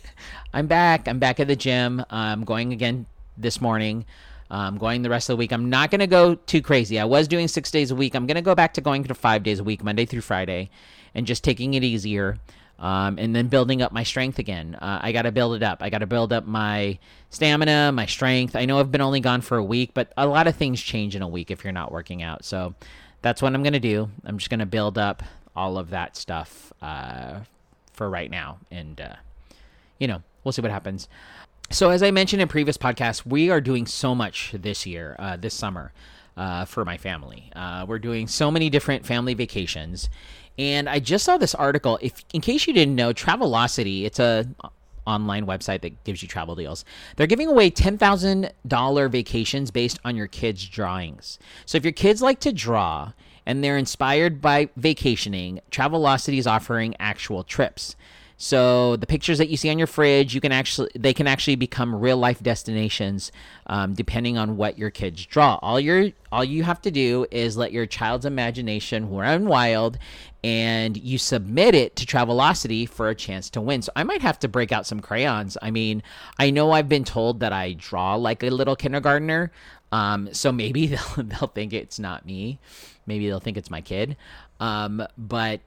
I'm 0.52 0.66
back. 0.66 1.06
I'm 1.06 1.20
back 1.20 1.38
at 1.38 1.46
the 1.46 1.54
gym. 1.54 2.04
I'm 2.10 2.42
going 2.42 2.72
again 2.72 3.06
this 3.38 3.60
morning. 3.60 4.04
I'm 4.50 4.76
going 4.76 5.02
the 5.02 5.08
rest 5.08 5.30
of 5.30 5.34
the 5.34 5.36
week. 5.38 5.52
I'm 5.52 5.70
not 5.70 5.92
going 5.92 6.00
to 6.00 6.08
go 6.08 6.34
too 6.34 6.62
crazy. 6.62 6.98
I 6.98 7.04
was 7.04 7.28
doing 7.28 7.46
six 7.46 7.70
days 7.70 7.92
a 7.92 7.94
week. 7.94 8.16
I'm 8.16 8.26
going 8.26 8.34
to 8.34 8.42
go 8.42 8.56
back 8.56 8.74
to 8.74 8.80
going 8.80 9.04
to 9.04 9.14
five 9.14 9.44
days 9.44 9.60
a 9.60 9.64
week, 9.64 9.84
Monday 9.84 10.04
through 10.04 10.22
Friday, 10.22 10.70
and 11.14 11.24
just 11.24 11.44
taking 11.44 11.74
it 11.74 11.84
easier. 11.84 12.38
Um, 12.80 13.18
and 13.20 13.36
then 13.36 13.46
building 13.46 13.82
up 13.82 13.92
my 13.92 14.02
strength 14.02 14.40
again. 14.40 14.74
Uh, 14.74 14.98
I 15.00 15.12
got 15.12 15.22
to 15.22 15.30
build 15.30 15.54
it 15.54 15.62
up. 15.62 15.80
I 15.80 15.90
got 15.90 15.98
to 15.98 16.06
build 16.08 16.32
up 16.32 16.44
my 16.44 16.98
stamina, 17.30 17.92
my 17.92 18.06
strength. 18.06 18.56
I 18.56 18.64
know 18.64 18.80
I've 18.80 18.90
been 18.90 19.00
only 19.00 19.20
gone 19.20 19.42
for 19.42 19.58
a 19.58 19.64
week, 19.64 19.92
but 19.94 20.12
a 20.16 20.26
lot 20.26 20.48
of 20.48 20.56
things 20.56 20.82
change 20.82 21.14
in 21.14 21.22
a 21.22 21.28
week 21.28 21.52
if 21.52 21.62
you're 21.62 21.72
not 21.72 21.92
working 21.92 22.24
out. 22.24 22.44
So 22.44 22.74
that's 23.22 23.40
what 23.40 23.54
I'm 23.54 23.62
going 23.62 23.72
to 23.72 23.80
do. 23.80 24.10
I'm 24.24 24.38
just 24.38 24.50
going 24.50 24.60
to 24.60 24.66
build 24.66 24.98
up 24.98 25.22
all 25.56 25.78
of 25.78 25.90
that 25.90 26.16
stuff 26.16 26.72
uh, 26.82 27.40
for 27.92 28.10
right 28.10 28.30
now. 28.30 28.58
And, 28.70 29.00
uh, 29.00 29.16
you 29.98 30.08
know, 30.08 30.22
we'll 30.44 30.52
see 30.52 30.62
what 30.62 30.70
happens. 30.70 31.08
So, 31.70 31.90
as 31.90 32.02
I 32.02 32.10
mentioned 32.10 32.42
in 32.42 32.48
previous 32.48 32.76
podcasts, 32.76 33.24
we 33.24 33.48
are 33.50 33.60
doing 33.60 33.86
so 33.86 34.14
much 34.14 34.52
this 34.52 34.86
year, 34.86 35.16
uh, 35.18 35.36
this 35.36 35.54
summer. 35.54 35.92
uh, 36.36 36.64
for 36.64 36.84
my 36.84 36.96
family. 36.96 37.50
Uh, 37.54 37.84
we're 37.86 37.98
doing 37.98 38.26
so 38.26 38.50
many 38.50 38.70
different 38.70 39.04
family 39.04 39.34
vacations, 39.34 40.08
and 40.58 40.88
I 40.88 40.98
just 40.98 41.24
saw 41.24 41.36
this 41.36 41.54
article. 41.54 41.98
If 42.00 42.24
in 42.32 42.40
case 42.40 42.66
you 42.66 42.72
didn't 42.72 42.94
know, 42.96 43.12
Travelocity, 43.12 44.04
it's 44.04 44.18
a 44.18 44.46
online 45.06 45.46
website 45.46 45.82
that 45.82 46.04
gives 46.04 46.22
you 46.22 46.28
travel 46.28 46.54
deals. 46.54 46.84
They're 47.16 47.26
giving 47.26 47.48
away 47.48 47.70
$10,000 47.70 49.10
vacations 49.10 49.70
based 49.70 49.98
on 50.04 50.16
your 50.16 50.26
kids' 50.26 50.66
drawings. 50.66 51.38
So 51.66 51.76
if 51.76 51.84
your 51.84 51.92
kids 51.92 52.22
like 52.22 52.40
to 52.40 52.52
draw 52.52 53.12
and 53.44 53.62
they're 53.62 53.78
inspired 53.78 54.40
by 54.40 54.68
vacationing, 54.76 55.60
Travelocity 55.70 56.38
is 56.38 56.46
offering 56.46 56.94
actual 56.98 57.42
trips. 57.42 57.96
So 58.44 58.96
the 58.96 59.06
pictures 59.06 59.38
that 59.38 59.50
you 59.50 59.56
see 59.56 59.70
on 59.70 59.78
your 59.78 59.86
fridge, 59.86 60.34
you 60.34 60.40
can 60.40 60.50
actually 60.50 60.90
they 60.96 61.14
can 61.14 61.28
actually 61.28 61.54
become 61.54 61.94
real 61.94 62.16
life 62.16 62.42
destinations, 62.42 63.30
um, 63.68 63.94
depending 63.94 64.36
on 64.36 64.56
what 64.56 64.76
your 64.76 64.90
kids 64.90 65.24
draw. 65.26 65.60
All 65.62 65.78
your 65.78 66.10
all 66.32 66.42
you 66.42 66.64
have 66.64 66.82
to 66.82 66.90
do 66.90 67.24
is 67.30 67.56
let 67.56 67.70
your 67.70 67.86
child's 67.86 68.26
imagination 68.26 69.08
run 69.08 69.46
wild, 69.46 69.96
and 70.42 70.96
you 70.96 71.18
submit 71.18 71.76
it 71.76 71.94
to 71.94 72.04
Travelocity 72.04 72.88
for 72.88 73.08
a 73.08 73.14
chance 73.14 73.48
to 73.50 73.60
win. 73.60 73.80
So 73.80 73.92
I 73.94 74.02
might 74.02 74.22
have 74.22 74.40
to 74.40 74.48
break 74.48 74.72
out 74.72 74.88
some 74.88 74.98
crayons. 74.98 75.56
I 75.62 75.70
mean, 75.70 76.02
I 76.36 76.50
know 76.50 76.72
I've 76.72 76.88
been 76.88 77.04
told 77.04 77.38
that 77.40 77.52
I 77.52 77.74
draw 77.74 78.16
like 78.16 78.42
a 78.42 78.50
little 78.50 78.74
kindergartner, 78.74 79.52
um, 79.92 80.34
so 80.34 80.50
maybe 80.50 80.86
they'll 80.88 81.14
they'll 81.16 81.52
think 81.54 81.72
it's 81.72 82.00
not 82.00 82.26
me. 82.26 82.58
Maybe 83.06 83.28
they'll 83.28 83.38
think 83.38 83.56
it's 83.56 83.70
my 83.70 83.82
kid. 83.82 84.16
Um, 84.58 85.06
but 85.16 85.60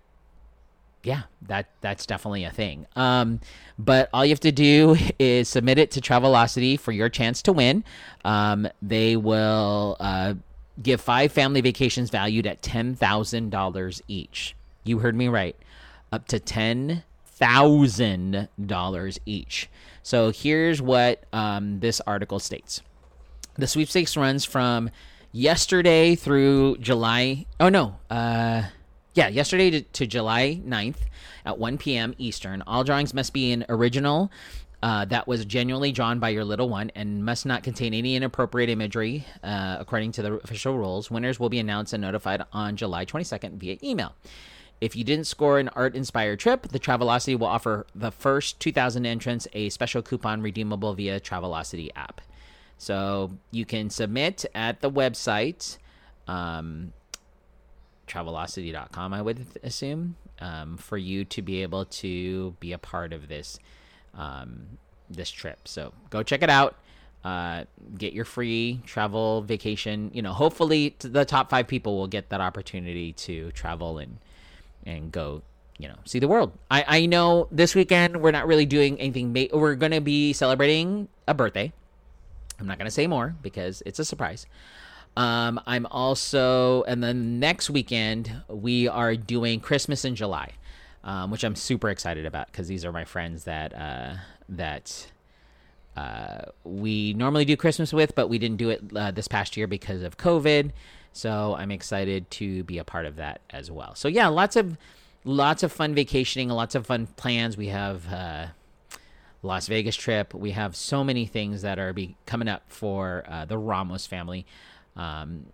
yeah, 1.06 1.24
that 1.44 1.68
that's 1.82 2.06
definitely 2.06 2.44
a 2.44 2.52
thing. 2.52 2.88
Um, 2.96 3.40
but 3.78 4.10
all 4.14 4.26
you 4.26 4.32
have 4.32 4.40
to 4.42 4.52
do 4.52 4.98
is 5.20 5.48
submit 5.48 5.78
it 5.78 5.92
to 5.92 6.02
Travelocity 6.02 6.80
for 6.80 6.92
your 6.92 7.10
chance 7.10 7.42
to 7.44 7.54
win. 7.54 7.84
Um, 8.24 8.68
they 8.82 9.16
will 9.16 9.98
uh, 10.00 10.34
give 10.82 11.02
five 11.02 11.32
family 11.32 11.62
vacations 11.62 12.10
valued 12.10 12.48
at 12.48 12.62
ten 12.62 12.96
thousand 12.96 13.52
dollars 13.52 14.02
each. 14.08 14.56
You 14.84 15.00
heard 15.00 15.16
me 15.16 15.28
right, 15.28 15.56
up 16.12 16.28
to 16.30 16.40
ten 16.40 17.04
thousand 17.26 18.50
dollars 18.66 19.20
each. 19.26 19.70
So 20.04 20.32
here's 20.32 20.82
what 20.82 21.24
um, 21.32 21.80
this 21.80 22.02
article 22.02 22.40
states: 22.40 22.82
the 23.56 23.68
sweepstakes 23.68 24.18
runs 24.18 24.44
from 24.44 24.90
yesterday 25.32 26.16
through 26.16 26.78
July. 26.78 27.46
Oh 27.60 27.70
no. 27.70 27.98
Uh, 28.10 28.64
yeah, 29.16 29.30
yesterday 29.30 29.72
to, 29.72 29.82
to 29.82 30.06
July 30.06 30.62
9th 30.64 30.98
at 31.46 31.58
1 31.58 31.78
p.m. 31.78 32.14
Eastern. 32.18 32.62
All 32.68 32.84
drawings 32.84 33.14
must 33.14 33.34
be 33.34 33.52
an 33.52 33.66
original 33.70 34.32
uh, 34.84 35.06
that 35.06 35.28
was 35.28 35.46
genuinely 35.46 35.92
drawn 35.92 36.20
by 36.20 36.30
your 36.30 36.44
little 36.44 36.70
one 36.70 36.92
and 36.94 37.26
must 37.26 37.46
not 37.46 37.64
contain 37.64 37.94
any 37.94 38.16
inappropriate 38.16 38.70
imagery, 38.70 39.26
uh, 39.44 39.78
according 39.80 40.12
to 40.12 40.22
the 40.22 40.34
official 40.34 40.78
rules. 40.78 41.10
Winners 41.10 41.40
will 41.40 41.50
be 41.50 41.58
announced 41.58 41.94
and 41.94 42.02
notified 42.02 42.44
on 42.54 42.76
July 42.76 43.04
22nd 43.04 43.54
via 43.54 43.78
email. 43.82 44.14
If 44.82 44.96
you 44.96 45.04
didn't 45.04 45.26
score 45.26 45.58
an 45.58 45.70
art 45.70 45.96
inspired 45.96 46.40
trip, 46.40 46.68
the 46.68 46.80
Travelocity 46.80 47.40
will 47.40 47.48
offer 47.48 47.88
the 47.96 48.12
first 48.12 48.60
2,000 48.60 49.06
entrants 49.06 49.48
a 49.54 49.70
special 49.70 50.02
coupon 50.02 50.42
redeemable 50.42 50.94
via 50.94 51.20
Travelocity 51.20 51.90
app. 51.96 52.22
So 52.78 53.32
you 53.52 53.66
can 53.66 53.90
submit 53.90 54.46
at 54.54 54.82
the 54.82 54.92
website. 54.92 55.78
Um, 56.28 56.92
travelocity.com, 58.08 59.14
I 59.14 59.22
would 59.22 59.46
assume, 59.64 60.16
um, 60.40 60.78
for 60.78 60.98
you 60.98 61.26
to 61.26 61.42
be 61.42 61.62
able 61.64 61.86
to 61.86 62.56
be 62.60 62.74
a 62.74 62.78
part 62.78 63.14
of 63.14 63.28
this 63.28 63.60
um, 64.14 64.78
this 65.10 65.30
trip. 65.30 65.68
So 65.68 65.94
go 66.10 66.24
check 66.24 66.42
it 66.42 66.50
out. 66.50 66.76
Uh, 67.24 67.66
get 67.98 68.14
your 68.14 68.26
free 68.26 68.82
travel 68.86 69.42
vacation. 69.42 70.12
You 70.14 70.22
know, 70.22 70.34
hopefully 70.34 70.96
the 71.00 71.26
top 71.26 71.50
five 71.50 71.68
people 71.68 71.98
will 71.98 72.08
get 72.08 72.30
that 72.30 72.42
opportunity 72.42 73.14
to 73.14 73.52
travel 73.52 73.98
and 73.98 74.18
and 74.86 75.12
go. 75.12 75.42
You 75.78 75.90
know, 75.90 75.96
see 76.06 76.20
the 76.20 76.28
world. 76.28 76.54
I 76.72 76.86
I 76.88 77.06
know 77.06 77.50
this 77.52 77.76
weekend 77.76 78.22
we're 78.22 78.32
not 78.32 78.48
really 78.48 78.66
doing 78.66 79.00
anything. 79.00 79.34
Ma- 79.34 79.58
we're 79.58 79.76
gonna 79.76 80.02
be 80.02 80.32
celebrating 80.32 81.10
a 81.28 81.34
birthday. 81.34 81.74
I'm 82.60 82.68
not 82.68 82.78
gonna 82.78 82.92
say 82.92 83.08
more 83.08 83.36
because 83.42 83.84
it's 83.86 84.00
a 84.00 84.06
surprise. 84.06 84.46
Um, 85.18 85.62
I'm 85.66 85.86
also, 85.86 86.84
and 86.84 87.04
then 87.04 87.40
next 87.40 87.70
weekend 87.70 88.42
we 88.50 88.88
are 88.88 89.16
doing 89.16 89.60
Christmas 89.62 90.04
in 90.04 90.16
July, 90.16 90.52
um, 91.04 91.32
which 91.32 91.44
I'm 91.44 91.56
super 91.56 91.90
excited 91.90 92.26
about 92.26 92.48
because 92.48 92.68
these 92.68 92.84
are 92.84 92.92
my 92.92 93.06
friends 93.06 93.46
that 93.46 93.74
uh, 93.74 94.16
that 94.50 95.08
uh, 95.96 96.42
we 96.66 97.14
normally 97.14 97.46
do 97.46 97.56
Christmas 97.56 97.94
with, 97.94 98.14
but 98.16 98.28
we 98.28 98.38
didn't 98.38 98.58
do 98.58 98.70
it 98.70 98.84
uh, 98.96 99.12
this 99.12 99.28
past 99.28 99.56
year 99.56 99.68
because 99.68 100.04
of 100.04 100.18
COVID. 100.18 100.72
So 101.14 101.56
I'm 101.58 101.72
excited 101.72 102.30
to 102.32 102.66
be 102.66 102.78
a 102.78 102.84
part 102.84 103.06
of 103.06 103.16
that 103.16 103.40
as 103.52 103.72
well. 103.72 103.96
So 103.96 104.10
yeah, 104.10 104.28
lots 104.28 104.58
of 104.58 104.78
lots 105.24 105.64
of 105.64 105.72
fun 105.72 105.96
vacationing, 105.96 106.50
lots 106.50 106.76
of 106.76 106.86
fun 106.86 107.08
plans. 107.16 107.56
We 107.56 107.68
have 107.68 108.12
uh, 108.12 108.48
Las 109.42 109.68
Vegas 109.68 109.96
trip. 109.96 110.34
We 110.34 110.52
have 110.52 110.76
so 110.76 111.06
many 111.06 111.26
things 111.26 111.62
that 111.62 111.80
are 111.80 111.94
be 111.94 112.18
coming 112.26 112.50
up 112.50 112.64
for 112.68 113.24
uh, 113.30 113.46
the 113.46 113.58
Ramos 113.58 114.06
family 114.06 114.46
um, 114.96 115.46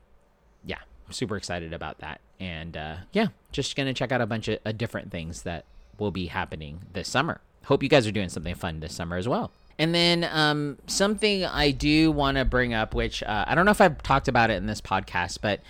yeah, 0.66 0.80
super 1.10 1.38
excited 1.38 1.74
about 1.74 2.00
that. 2.00 2.22
And 2.40 2.76
uh, 2.76 2.96
yeah, 3.12 3.28
just 3.52 3.76
gonna 3.76 3.94
check 3.94 4.12
out 4.12 4.22
a 4.22 4.26
bunch 4.26 4.48
of 4.48 4.60
uh, 4.66 4.72
different 4.72 5.12
things 5.12 5.44
that 5.44 5.66
will 5.98 6.12
be 6.12 6.28
happening 6.28 6.82
this 6.94 7.08
summer. 7.08 7.42
Hope 7.66 7.84
you 7.84 7.90
guys 7.90 8.08
are 8.08 8.12
doing 8.12 8.30
something 8.30 8.56
fun 8.56 8.80
this 8.80 8.94
summer 8.94 9.18
as 9.18 9.28
well. 9.28 9.52
And 9.78 9.96
then 9.96 10.28
um, 10.32 10.78
something 10.88 11.46
I 11.46 11.72
do 11.72 12.12
want 12.12 12.38
to 12.38 12.46
bring 12.46 12.74
up, 12.74 12.94
which 12.94 13.24
uh, 13.24 13.46
I 13.48 13.56
don't 13.56 13.66
know 13.66 13.72
if 13.72 13.82
I've 13.82 14.02
talked 14.04 14.28
about 14.28 14.50
it 14.50 14.56
in 14.56 14.68
this 14.68 14.82
podcast, 14.82 15.40
but 15.42 15.62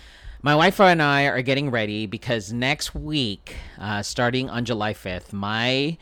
my 0.42 0.56
wife 0.56 0.80
and 0.80 1.00
I 1.00 1.24
are 1.26 1.40
getting 1.40 1.70
ready 1.70 2.06
because 2.06 2.52
next 2.52 2.94
week, 2.94 3.56
uh, 3.78 4.02
starting 4.02 4.50
on 4.50 4.64
July 4.64 4.92
5th, 4.92 5.32
my 5.32 5.96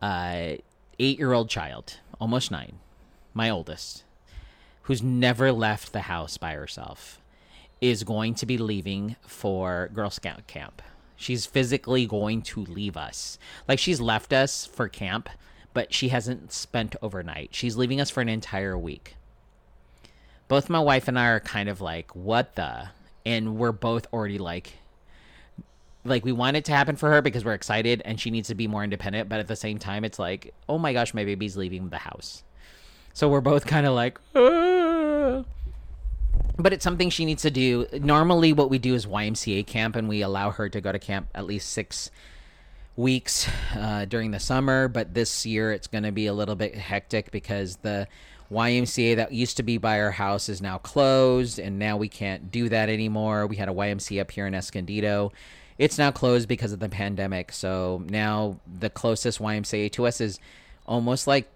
uh, 0.00 0.54
eight 0.98 1.18
year 1.18 1.32
old 1.32 1.50
child, 1.50 1.98
almost 2.18 2.50
nine, 2.50 2.78
my 3.34 3.50
oldest, 3.50 4.02
who's 4.86 5.02
never 5.02 5.50
left 5.50 5.92
the 5.92 6.02
house 6.02 6.36
by 6.36 6.52
herself 6.52 7.20
is 7.80 8.04
going 8.04 8.34
to 8.34 8.46
be 8.46 8.56
leaving 8.56 9.16
for 9.26 9.90
Girl 9.92 10.10
Scout 10.10 10.46
camp. 10.46 10.80
She's 11.16 11.44
physically 11.44 12.06
going 12.06 12.42
to 12.42 12.64
leave 12.64 12.96
us. 12.96 13.36
Like 13.66 13.80
she's 13.80 14.00
left 14.00 14.32
us 14.32 14.64
for 14.64 14.88
camp, 14.88 15.28
but 15.74 15.92
she 15.92 16.10
hasn't 16.10 16.52
spent 16.52 16.94
overnight. 17.02 17.50
She's 17.52 17.76
leaving 17.76 18.00
us 18.00 18.10
for 18.10 18.20
an 18.20 18.28
entire 18.28 18.78
week. 18.78 19.16
Both 20.46 20.70
my 20.70 20.78
wife 20.78 21.08
and 21.08 21.18
I 21.18 21.26
are 21.30 21.40
kind 21.40 21.68
of 21.68 21.80
like, 21.80 22.14
what 22.14 22.54
the? 22.54 22.90
And 23.24 23.56
we're 23.56 23.72
both 23.72 24.06
already 24.12 24.38
like, 24.38 24.74
like 26.04 26.24
we 26.24 26.30
want 26.30 26.56
it 26.56 26.64
to 26.66 26.72
happen 26.72 26.94
for 26.94 27.10
her 27.10 27.22
because 27.22 27.44
we're 27.44 27.54
excited 27.54 28.02
and 28.04 28.20
she 28.20 28.30
needs 28.30 28.46
to 28.48 28.54
be 28.54 28.68
more 28.68 28.84
independent. 28.84 29.28
But 29.28 29.40
at 29.40 29.48
the 29.48 29.56
same 29.56 29.80
time, 29.80 30.04
it's 30.04 30.20
like, 30.20 30.54
oh 30.68 30.78
my 30.78 30.92
gosh, 30.92 31.12
my 31.12 31.24
baby's 31.24 31.56
leaving 31.56 31.88
the 31.88 31.98
house. 31.98 32.44
So 33.16 33.30
we're 33.30 33.40
both 33.40 33.64
kind 33.64 33.86
of 33.86 33.94
like, 33.94 34.20
ah. 34.34 35.42
but 36.58 36.74
it's 36.74 36.84
something 36.84 37.08
she 37.08 37.24
needs 37.24 37.40
to 37.44 37.50
do. 37.50 37.86
Normally, 37.94 38.52
what 38.52 38.68
we 38.68 38.78
do 38.78 38.94
is 38.94 39.06
YMCA 39.06 39.66
camp, 39.66 39.96
and 39.96 40.06
we 40.06 40.20
allow 40.20 40.50
her 40.50 40.68
to 40.68 40.82
go 40.82 40.92
to 40.92 40.98
camp 40.98 41.28
at 41.34 41.46
least 41.46 41.70
six 41.70 42.10
weeks 42.94 43.48
uh, 43.74 44.04
during 44.04 44.32
the 44.32 44.38
summer. 44.38 44.88
But 44.88 45.14
this 45.14 45.46
year, 45.46 45.72
it's 45.72 45.86
going 45.86 46.04
to 46.04 46.12
be 46.12 46.26
a 46.26 46.34
little 46.34 46.56
bit 46.56 46.74
hectic 46.74 47.30
because 47.30 47.76
the 47.76 48.06
YMCA 48.52 49.16
that 49.16 49.32
used 49.32 49.56
to 49.56 49.62
be 49.62 49.78
by 49.78 49.98
our 49.98 50.10
house 50.10 50.50
is 50.50 50.60
now 50.60 50.76
closed, 50.76 51.58
and 51.58 51.78
now 51.78 51.96
we 51.96 52.10
can't 52.10 52.50
do 52.50 52.68
that 52.68 52.90
anymore. 52.90 53.46
We 53.46 53.56
had 53.56 53.70
a 53.70 53.72
YMCA 53.72 54.20
up 54.20 54.30
here 54.30 54.46
in 54.46 54.54
Escondido. 54.54 55.32
It's 55.78 55.96
now 55.96 56.10
closed 56.10 56.48
because 56.48 56.72
of 56.72 56.80
the 56.80 56.90
pandemic. 56.90 57.52
So 57.52 58.02
now 58.10 58.60
the 58.70 58.90
closest 58.90 59.38
YMCA 59.38 59.90
to 59.92 60.06
us 60.06 60.20
is 60.20 60.38
almost 60.86 61.26
like 61.26 61.48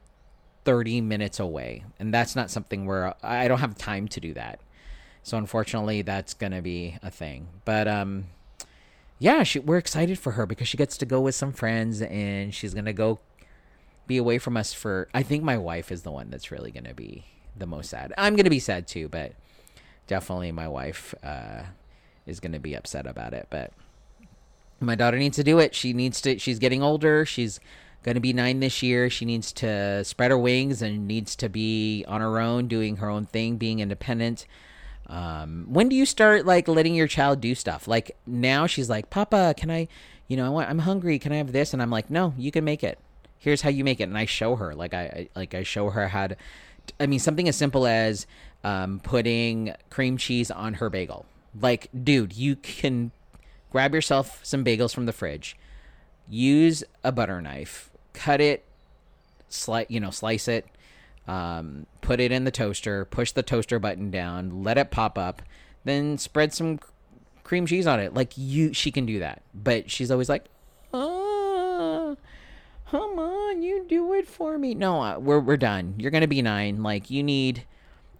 30 0.64 1.00
minutes 1.00 1.40
away. 1.40 1.84
And 1.98 2.12
that's 2.12 2.36
not 2.36 2.50
something 2.50 2.86
where 2.86 3.14
I 3.22 3.48
don't 3.48 3.60
have 3.60 3.76
time 3.76 4.08
to 4.08 4.20
do 4.20 4.34
that. 4.34 4.60
So 5.22 5.38
unfortunately, 5.38 6.02
that's 6.02 6.34
going 6.34 6.52
to 6.52 6.62
be 6.62 6.98
a 7.02 7.10
thing. 7.10 7.48
But 7.64 7.88
um 7.88 8.26
yeah, 9.18 9.42
she, 9.42 9.58
we're 9.58 9.76
excited 9.76 10.18
for 10.18 10.32
her 10.32 10.46
because 10.46 10.66
she 10.66 10.78
gets 10.78 10.96
to 10.96 11.04
go 11.06 11.20
with 11.20 11.34
some 11.34 11.52
friends 11.52 12.00
and 12.00 12.54
she's 12.54 12.72
going 12.72 12.86
to 12.86 12.94
go 12.94 13.20
be 14.06 14.16
away 14.16 14.38
from 14.38 14.56
us 14.56 14.72
for 14.72 15.08
I 15.12 15.22
think 15.22 15.44
my 15.44 15.58
wife 15.58 15.92
is 15.92 16.02
the 16.02 16.10
one 16.10 16.30
that's 16.30 16.50
really 16.50 16.70
going 16.70 16.84
to 16.84 16.94
be 16.94 17.26
the 17.56 17.66
most 17.66 17.90
sad. 17.90 18.14
I'm 18.16 18.34
going 18.34 18.44
to 18.44 18.50
be 18.50 18.58
sad 18.58 18.88
too, 18.88 19.08
but 19.08 19.32
definitely 20.06 20.52
my 20.52 20.68
wife 20.68 21.14
uh 21.22 21.64
is 22.26 22.40
going 22.40 22.52
to 22.52 22.58
be 22.58 22.74
upset 22.74 23.06
about 23.06 23.34
it, 23.34 23.46
but 23.50 23.72
my 24.80 24.94
daughter 24.94 25.18
needs 25.18 25.36
to 25.36 25.44
do 25.44 25.58
it. 25.58 25.74
She 25.74 25.92
needs 25.92 26.20
to 26.22 26.38
she's 26.38 26.58
getting 26.58 26.82
older. 26.82 27.26
She's 27.26 27.60
going 28.02 28.14
to 28.14 28.20
be 28.20 28.32
nine 28.32 28.60
this 28.60 28.82
year. 28.82 29.10
She 29.10 29.24
needs 29.24 29.52
to 29.52 30.04
spread 30.04 30.30
her 30.30 30.38
wings 30.38 30.82
and 30.82 31.06
needs 31.06 31.36
to 31.36 31.48
be 31.48 32.04
on 32.08 32.20
her 32.20 32.38
own, 32.40 32.68
doing 32.68 32.96
her 32.96 33.08
own 33.08 33.26
thing, 33.26 33.56
being 33.56 33.80
independent. 33.80 34.46
Um, 35.06 35.66
when 35.68 35.88
do 35.88 35.96
you 35.96 36.06
start 36.06 36.46
like 36.46 36.68
letting 36.68 36.94
your 36.94 37.08
child 37.08 37.40
do 37.40 37.54
stuff? 37.54 37.88
Like 37.88 38.16
now 38.26 38.66
she's 38.66 38.88
like, 38.88 39.10
Papa, 39.10 39.54
can 39.56 39.70
I, 39.70 39.88
you 40.28 40.36
know, 40.36 40.46
I 40.46 40.48
want, 40.50 40.70
I'm 40.70 40.78
hungry. 40.78 41.18
Can 41.18 41.32
I 41.32 41.36
have 41.36 41.52
this? 41.52 41.72
And 41.72 41.82
I'm 41.82 41.90
like, 41.90 42.10
no, 42.10 42.32
you 42.38 42.50
can 42.52 42.64
make 42.64 42.84
it. 42.84 42.98
Here's 43.38 43.62
how 43.62 43.70
you 43.70 43.84
make 43.84 44.00
it. 44.00 44.04
And 44.04 44.16
I 44.16 44.26
show 44.26 44.56
her, 44.56 44.74
like 44.74 44.94
I, 44.94 45.02
I 45.02 45.28
like 45.34 45.54
I 45.54 45.62
show 45.62 45.90
her 45.90 46.08
how 46.08 46.28
to, 46.28 46.36
I 47.00 47.06
mean, 47.06 47.18
something 47.18 47.48
as 47.48 47.56
simple 47.56 47.86
as 47.86 48.26
um, 48.62 49.00
putting 49.00 49.74
cream 49.88 50.16
cheese 50.16 50.50
on 50.50 50.74
her 50.74 50.90
bagel. 50.90 51.26
Like, 51.58 51.88
dude, 52.04 52.36
you 52.36 52.54
can 52.54 53.10
grab 53.70 53.94
yourself 53.94 54.40
some 54.44 54.64
bagels 54.64 54.94
from 54.94 55.06
the 55.06 55.12
fridge, 55.12 55.56
use 56.28 56.84
a 57.02 57.10
butter 57.10 57.40
knife, 57.40 57.89
cut 58.20 58.40
it, 58.40 58.64
slice, 59.48 59.86
you 59.88 59.98
know, 59.98 60.10
slice 60.10 60.46
it, 60.46 60.66
um, 61.26 61.86
put 62.02 62.20
it 62.20 62.30
in 62.30 62.44
the 62.44 62.50
toaster, 62.50 63.06
push 63.06 63.32
the 63.32 63.42
toaster 63.42 63.78
button 63.78 64.10
down, 64.10 64.62
let 64.62 64.76
it 64.76 64.90
pop 64.90 65.16
up, 65.16 65.40
then 65.84 66.18
spread 66.18 66.52
some 66.52 66.78
cream 67.44 67.64
cheese 67.66 67.86
on 67.86 67.98
it. 67.98 68.12
Like 68.12 68.32
you, 68.36 68.74
she 68.74 68.90
can 68.92 69.06
do 69.06 69.20
that, 69.20 69.42
but 69.54 69.90
she's 69.90 70.10
always 70.10 70.28
like, 70.28 70.44
"Oh, 70.92 72.16
come 72.90 73.18
on, 73.18 73.62
you 73.62 73.86
do 73.88 74.12
it 74.12 74.28
for 74.28 74.58
me." 74.58 74.74
No, 74.74 75.00
uh, 75.00 75.18
we're 75.18 75.40
we're 75.40 75.56
done. 75.56 75.94
You're 75.96 76.10
gonna 76.10 76.28
be 76.28 76.42
nine. 76.42 76.82
Like 76.82 77.10
you 77.10 77.22
need, 77.22 77.64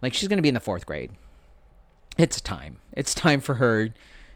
like 0.01 0.15
she's 0.15 0.27
gonna 0.27 0.41
be 0.41 0.49
in 0.49 0.55
the 0.55 0.59
fourth 0.59 0.87
grade. 0.87 1.11
It's 2.17 2.41
time. 2.41 2.77
It's 2.93 3.13
time 3.13 3.39
for 3.39 3.55
her 3.55 3.93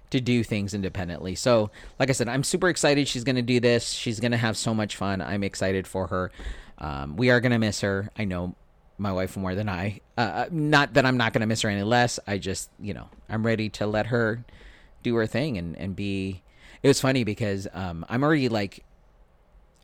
to 0.10 0.22
do 0.22 0.44
things 0.44 0.74
independently. 0.74 1.36
So, 1.36 1.72
like 2.00 2.10
I 2.10 2.14
said, 2.14 2.28
I'm 2.28 2.44
super 2.44 2.70
excited. 2.70 3.08
She's 3.08 3.24
gonna 3.24 3.42
do 3.42 3.60
this. 3.60 3.92
She's 3.92 4.20
gonna 4.20 4.38
have 4.38 4.58
so 4.58 4.74
much 4.74 4.96
fun. 4.96 5.22
I'm 5.22 5.44
excited 5.44 5.88
for 5.88 6.08
her. 6.08 6.32
Um, 6.78 7.18
we 7.18 7.30
are 7.30 7.40
gonna 7.40 7.60
miss 7.60 7.82
her. 7.82 8.10
I 8.18 8.26
know 8.26 8.56
my 8.98 9.12
wife 9.12 9.36
more 9.36 9.56
than 9.56 9.70
I. 9.70 10.02
Uh, 10.18 10.22
uh 10.22 10.46
not 10.52 10.94
that 10.94 11.06
I'm 11.06 11.18
not 11.18 11.34
gonna 11.34 11.48
miss 11.48 11.62
her 11.62 11.70
any 11.70 11.84
less. 11.84 12.20
I 12.28 12.38
just, 12.38 12.70
you 12.80 12.94
know, 12.94 13.10
I'm 13.30 13.46
ready 13.46 13.70
to 13.70 13.88
let 13.88 14.08
her 14.08 14.44
do 15.04 15.16
her 15.16 15.28
thing 15.28 15.58
and 15.58 15.78
and 15.78 15.96
be. 15.96 16.42
It 16.84 16.88
was 16.88 17.02
funny 17.02 17.24
because 17.24 17.68
um, 17.74 18.06
I'm 18.10 18.24
already 18.24 18.48
like 18.48 18.84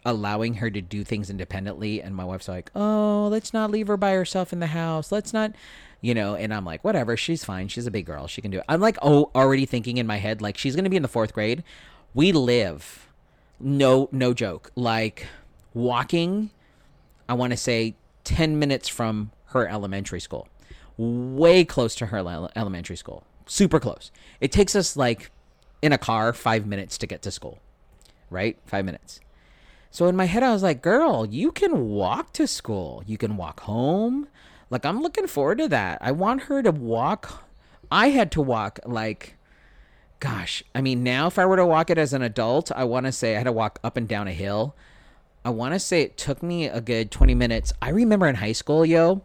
allowing 0.06 0.56
her 0.56 0.70
to 0.70 0.82
do 0.82 1.04
things 1.04 1.30
independently, 1.30 2.02
and 2.02 2.16
my 2.16 2.24
wife's 2.24 2.48
like, 2.48 2.72
"Oh, 2.76 3.28
let's 3.32 3.54
not 3.54 3.72
leave 3.72 3.88
her 3.88 3.98
by 3.98 4.14
herself 4.14 4.54
in 4.54 4.60
the 4.60 4.68
house. 4.68 5.12
Let's 5.12 5.34
not." 5.34 5.54
You 6.02 6.16
know, 6.16 6.36
and 6.36 6.52
I'm 6.52 6.66
like, 6.66 6.84
whatever, 6.84 7.16
she's 7.16 7.44
fine. 7.44 7.68
She's 7.68 7.86
a 7.86 7.92
big 7.92 8.08
girl. 8.08 8.26
She 8.26 8.42
can 8.42 8.50
do 8.50 8.58
it. 8.58 8.66
I'm 8.68 8.82
like, 8.82 8.98
oh, 9.04 9.30
already 9.36 9.68
thinking 9.68 9.98
in 9.98 10.08
my 10.08 10.18
head, 10.18 10.42
like, 10.42 10.58
she's 10.58 10.76
to 10.76 10.90
be 10.90 10.96
in 10.96 11.04
the 11.04 11.08
fourth 11.08 11.32
grade. 11.32 11.64
We 12.16 12.32
live, 12.32 13.08
no, 13.60 14.10
no 14.12 14.34
joke, 14.34 14.72
like 14.76 15.28
walking, 15.76 16.50
I 17.30 17.36
want 17.36 17.52
to 17.52 17.58
say 17.58 17.94
10 18.24 18.58
minutes 18.58 18.90
from 18.90 19.30
her 19.50 19.68
elementary 19.68 20.20
school, 20.20 20.48
way 20.98 21.64
close 21.66 21.94
to 21.96 22.08
her 22.08 22.50
elementary 22.56 22.98
school 22.98 23.24
super 23.52 23.80
close. 23.80 24.12
It 24.40 24.52
takes 24.52 24.76
us 24.76 24.96
like 24.96 25.30
in 25.82 25.92
a 25.92 25.98
car 25.98 26.34
five 26.34 26.66
minutes 26.66 26.98
to 27.00 27.08
get 27.08 27.22
to 27.24 27.32
school, 27.32 27.60
right? 28.30 28.58
Five 28.66 28.86
minutes. 28.86 29.20
So 29.92 30.08
in 30.08 30.16
my 30.16 30.26
head, 30.26 30.42
I 30.42 30.54
was 30.54 30.64
like, 30.64 30.82
girl, 30.82 31.28
you 31.30 31.52
can 31.52 31.90
walk 31.90 32.32
to 32.34 32.48
school. 32.48 33.04
You 33.06 33.18
can 33.18 33.36
walk 33.36 33.60
home. 33.62 34.28
Like, 34.70 34.86
I'm 34.86 35.02
looking 35.02 35.28
forward 35.28 35.58
to 35.58 35.68
that. 35.68 35.98
I 36.02 36.14
want 36.14 36.44
her 36.44 36.64
to 36.64 36.72
walk. 36.72 37.44
I 37.92 38.08
had 38.08 38.32
to 38.32 38.42
walk 38.42 38.80
like, 38.86 39.36
gosh, 40.22 40.64
I 40.74 40.80
mean, 40.80 41.04
now 41.04 41.28
if 41.28 41.38
I 41.38 41.46
were 41.46 41.58
to 41.58 41.66
walk 41.66 41.90
it 41.90 41.98
as 41.98 42.14
an 42.14 42.22
adult, 42.22 42.72
I 42.72 42.86
want 42.86 43.06
to 43.06 43.12
say 43.12 43.36
I 43.36 43.40
had 43.40 43.44
to 43.44 43.52
walk 43.52 43.80
up 43.84 43.98
and 43.98 44.08
down 44.08 44.30
a 44.30 44.34
hill. 44.34 44.76
I 45.44 45.50
want 45.50 45.74
to 45.74 45.80
say 45.80 46.04
it 46.04 46.18
took 46.18 46.42
me 46.42 46.68
a 46.68 46.80
good 46.80 47.12
20 47.12 47.36
minutes. 47.36 47.74
I 47.82 47.90
remember 47.90 48.28
in 48.28 48.36
high 48.36 48.52
school, 48.54 48.86
yo, 48.86 49.24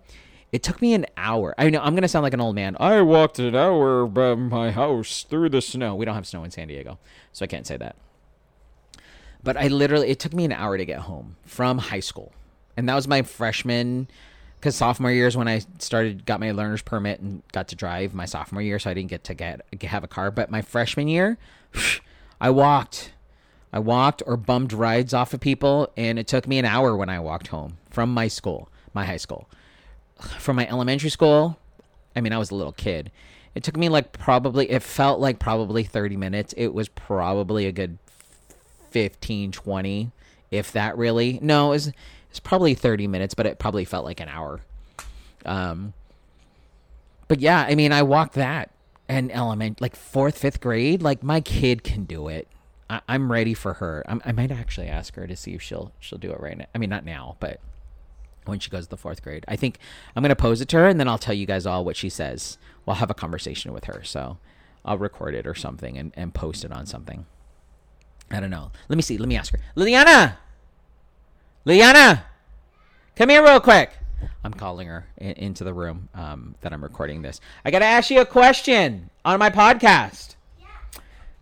it 0.50 0.62
took 0.62 0.80
me 0.82 0.94
an 0.94 1.06
hour. 1.16 1.54
I 1.58 1.70
know 1.70 1.80
I'm 1.80 1.94
gonna 1.94 2.08
sound 2.08 2.22
like 2.22 2.34
an 2.34 2.40
old 2.40 2.54
man. 2.54 2.76
I 2.80 3.02
walked 3.02 3.38
an 3.38 3.54
hour 3.54 4.06
by 4.06 4.34
my 4.34 4.70
house 4.70 5.22
through 5.22 5.50
the 5.50 5.60
snow. 5.60 5.94
We 5.94 6.06
don't 6.06 6.14
have 6.14 6.26
snow 6.26 6.42
in 6.44 6.50
San 6.50 6.68
Diego, 6.68 6.98
so 7.32 7.44
I 7.44 7.46
can't 7.46 7.66
say 7.66 7.76
that. 7.76 7.96
But 9.42 9.56
I 9.56 9.68
literally, 9.68 10.08
it 10.08 10.18
took 10.18 10.32
me 10.32 10.44
an 10.44 10.52
hour 10.52 10.76
to 10.76 10.84
get 10.84 11.00
home 11.00 11.36
from 11.44 11.78
high 11.78 12.00
school, 12.00 12.32
and 12.76 12.88
that 12.88 12.94
was 12.94 13.06
my 13.06 13.22
freshman. 13.22 14.08
Because 14.58 14.74
sophomore 14.74 15.12
year 15.12 15.26
is 15.26 15.36
when 15.36 15.48
I 15.48 15.60
started, 15.78 16.24
got 16.24 16.40
my 16.40 16.50
learner's 16.50 16.82
permit 16.82 17.20
and 17.20 17.42
got 17.52 17.68
to 17.68 17.76
drive. 17.76 18.14
My 18.14 18.24
sophomore 18.24 18.62
year, 18.62 18.78
so 18.78 18.90
I 18.90 18.94
didn't 18.94 19.10
get 19.10 19.22
to 19.24 19.34
get 19.34 19.60
have 19.82 20.02
a 20.02 20.08
car. 20.08 20.30
But 20.30 20.50
my 20.50 20.62
freshman 20.62 21.08
year, 21.08 21.38
I 22.40 22.50
walked. 22.50 23.12
I 23.72 23.78
walked 23.78 24.22
or 24.26 24.36
bummed 24.36 24.72
rides 24.72 25.12
off 25.12 25.34
of 25.34 25.40
people, 25.40 25.92
and 25.96 26.18
it 26.18 26.26
took 26.26 26.48
me 26.48 26.58
an 26.58 26.64
hour 26.64 26.96
when 26.96 27.10
I 27.10 27.20
walked 27.20 27.48
home 27.48 27.76
from 27.90 28.14
my 28.14 28.28
school, 28.28 28.70
my 28.94 29.04
high 29.04 29.18
school 29.18 29.48
from 30.18 30.56
my 30.56 30.66
elementary 30.68 31.10
school, 31.10 31.58
I 32.14 32.20
mean, 32.20 32.32
I 32.32 32.38
was 32.38 32.50
a 32.50 32.54
little 32.54 32.72
kid. 32.72 33.10
It 33.54 33.62
took 33.62 33.76
me 33.76 33.88
like 33.88 34.12
probably, 34.12 34.70
it 34.70 34.82
felt 34.82 35.20
like 35.20 35.38
probably 35.38 35.84
30 35.84 36.16
minutes. 36.16 36.54
It 36.56 36.68
was 36.68 36.88
probably 36.88 37.66
a 37.66 37.72
good 37.72 37.98
15, 38.96 39.52
20, 39.52 40.10
if 40.50 40.72
that 40.72 40.96
really. 40.96 41.38
No, 41.42 41.66
it 41.66 41.74
was, 41.74 41.86
it 41.88 41.94
was 42.30 42.40
probably 42.40 42.72
30 42.72 43.06
minutes, 43.08 43.34
but 43.34 43.44
it 43.44 43.58
probably 43.58 43.84
felt 43.84 44.06
like 44.06 44.20
an 44.20 44.28
hour. 44.30 44.62
Um, 45.44 45.92
but 47.28 47.40
yeah, 47.40 47.66
I 47.68 47.74
mean, 47.74 47.92
I 47.92 48.02
walked 48.02 48.32
that 48.36 48.70
and 49.06 49.30
element 49.30 49.82
like 49.82 49.94
fourth, 49.94 50.38
fifth 50.38 50.62
grade. 50.62 51.02
Like 51.02 51.22
my 51.22 51.42
kid 51.42 51.84
can 51.84 52.04
do 52.04 52.28
it. 52.28 52.48
I, 52.88 53.02
am 53.06 53.30
ready 53.30 53.52
for 53.52 53.74
her. 53.74 54.02
I'm, 54.08 54.22
I 54.24 54.32
might 54.32 54.50
actually 54.50 54.86
ask 54.86 55.14
her 55.16 55.26
to 55.26 55.36
see 55.36 55.52
if 55.52 55.60
she'll 55.60 55.92
she'll 56.00 56.18
do 56.18 56.32
it 56.32 56.40
right 56.40 56.56
now. 56.56 56.64
I 56.74 56.78
mean, 56.78 56.88
not 56.88 57.04
now, 57.04 57.36
but 57.38 57.60
when 58.46 58.60
she 58.60 58.70
goes 58.70 58.84
to 58.84 58.90
the 58.90 58.96
fourth 58.96 59.22
grade. 59.22 59.44
I 59.46 59.56
think 59.56 59.78
I'm 60.14 60.22
going 60.22 60.30
to 60.30 60.36
pose 60.36 60.62
it 60.62 60.70
to 60.70 60.78
her 60.78 60.88
and 60.88 60.98
then 60.98 61.06
I'll 61.06 61.18
tell 61.18 61.34
you 61.34 61.44
guys 61.44 61.66
all 61.66 61.84
what 61.84 61.96
she 61.96 62.08
says. 62.08 62.56
We'll 62.86 62.96
have 62.96 63.10
a 63.10 63.14
conversation 63.14 63.74
with 63.74 63.84
her. 63.84 64.02
So 64.04 64.38
I'll 64.86 64.96
record 64.96 65.34
it 65.34 65.46
or 65.46 65.54
something 65.54 65.98
and, 65.98 66.12
and 66.16 66.32
post 66.32 66.64
it 66.64 66.72
on 66.72 66.86
something. 66.86 67.26
I 68.30 68.40
don't 68.40 68.50
know. 68.50 68.70
Let 68.88 68.96
me 68.96 69.02
see. 69.02 69.18
Let 69.18 69.28
me 69.28 69.36
ask 69.36 69.52
her. 69.52 69.60
Liliana! 69.76 70.36
Liliana! 71.64 72.22
Come 73.14 73.30
here 73.30 73.42
real 73.42 73.60
quick. 73.60 73.92
I'm 74.44 74.52
calling 74.52 74.88
her 74.88 75.06
in, 75.18 75.32
into 75.32 75.64
the 75.64 75.74
room 75.74 76.08
um, 76.14 76.54
that 76.60 76.72
I'm 76.72 76.82
recording 76.82 77.22
this. 77.22 77.40
I 77.64 77.70
got 77.70 77.80
to 77.80 77.84
ask 77.84 78.10
you 78.10 78.20
a 78.20 78.26
question 78.26 79.10
on 79.24 79.38
my 79.38 79.50
podcast. 79.50 80.36
Yeah. 80.60 80.66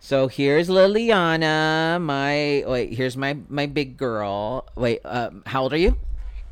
So 0.00 0.28
here's 0.28 0.68
Liliana, 0.68 2.00
my 2.00 2.64
wait. 2.66 2.94
Here's 2.94 3.16
my 3.16 3.36
my 3.48 3.66
big 3.66 3.96
girl. 3.96 4.66
Wait, 4.74 5.00
um, 5.04 5.42
how 5.46 5.62
old 5.62 5.72
are 5.72 5.78
you? 5.78 5.96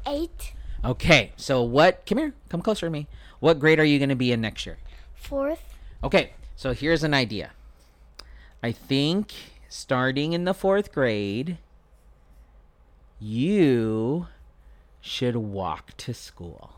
Eight. 0.06 0.52
Okay, 0.84 1.32
so 1.36 1.62
what? 1.62 2.04
Come 2.06 2.18
here, 2.18 2.34
come 2.48 2.60
closer 2.60 2.86
to 2.86 2.90
me. 2.90 3.06
What 3.40 3.58
grade 3.58 3.78
are 3.78 3.84
you 3.84 3.98
going 3.98 4.08
to 4.08 4.16
be 4.16 4.32
in 4.32 4.40
next 4.40 4.66
year? 4.66 4.78
Fourth. 5.14 5.62
Okay, 6.02 6.32
so 6.56 6.72
here's 6.72 7.04
an 7.04 7.14
idea. 7.14 7.52
I 8.62 8.72
think 8.72 9.32
starting 9.72 10.34
in 10.34 10.44
the 10.44 10.52
fourth 10.52 10.92
grade, 10.92 11.56
you 13.18 14.26
should 15.00 15.34
walk 15.34 15.96
to 15.96 16.12
school. 16.12 16.74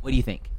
What 0.00 0.10
do 0.10 0.16
you 0.16 0.22
think? 0.22 0.50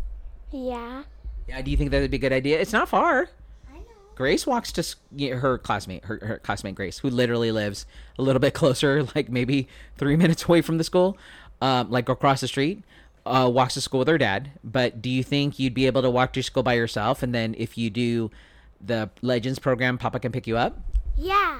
Yeah. 0.51 1.03
Yeah, 1.47 1.61
do 1.61 1.71
you 1.71 1.77
think 1.77 1.91
that 1.91 2.01
would 2.01 2.11
be 2.11 2.17
a 2.17 2.19
good 2.19 2.33
idea? 2.33 2.59
It's 2.59 2.73
not 2.73 2.89
far. 2.89 3.29
I 3.71 3.77
know. 3.77 3.83
Grace 4.15 4.45
walks 4.45 4.71
to 4.73 5.35
her 5.35 5.57
classmate, 5.57 6.05
her, 6.05 6.19
her 6.21 6.37
classmate 6.39 6.75
Grace, 6.75 6.99
who 6.99 7.09
literally 7.09 7.51
lives 7.51 7.87
a 8.19 8.21
little 8.21 8.39
bit 8.39 8.53
closer, 8.53 9.03
like 9.15 9.29
maybe 9.29 9.67
three 9.97 10.15
minutes 10.15 10.45
away 10.45 10.61
from 10.61 10.77
the 10.77 10.83
school, 10.83 11.17
um, 11.61 11.89
like 11.89 12.07
across 12.07 12.41
the 12.41 12.47
street. 12.47 12.83
Uh, 13.25 13.49
walks 13.51 13.75
to 13.75 13.81
school 13.81 13.99
with 13.99 14.07
her 14.07 14.17
dad. 14.17 14.51
But 14.63 15.01
do 15.01 15.09
you 15.09 15.23
think 15.23 15.59
you'd 15.59 15.73
be 15.73 15.85
able 15.85 16.01
to 16.01 16.09
walk 16.09 16.33
to 16.33 16.41
school 16.41 16.63
by 16.63 16.73
yourself? 16.73 17.21
And 17.21 17.35
then 17.35 17.53
if 17.57 17.77
you 17.77 17.89
do 17.89 18.31
the 18.81 19.09
Legends 19.21 19.59
program, 19.59 19.97
Papa 19.97 20.19
can 20.19 20.31
pick 20.31 20.47
you 20.47 20.57
up. 20.57 20.79
Yeah. 21.19 21.59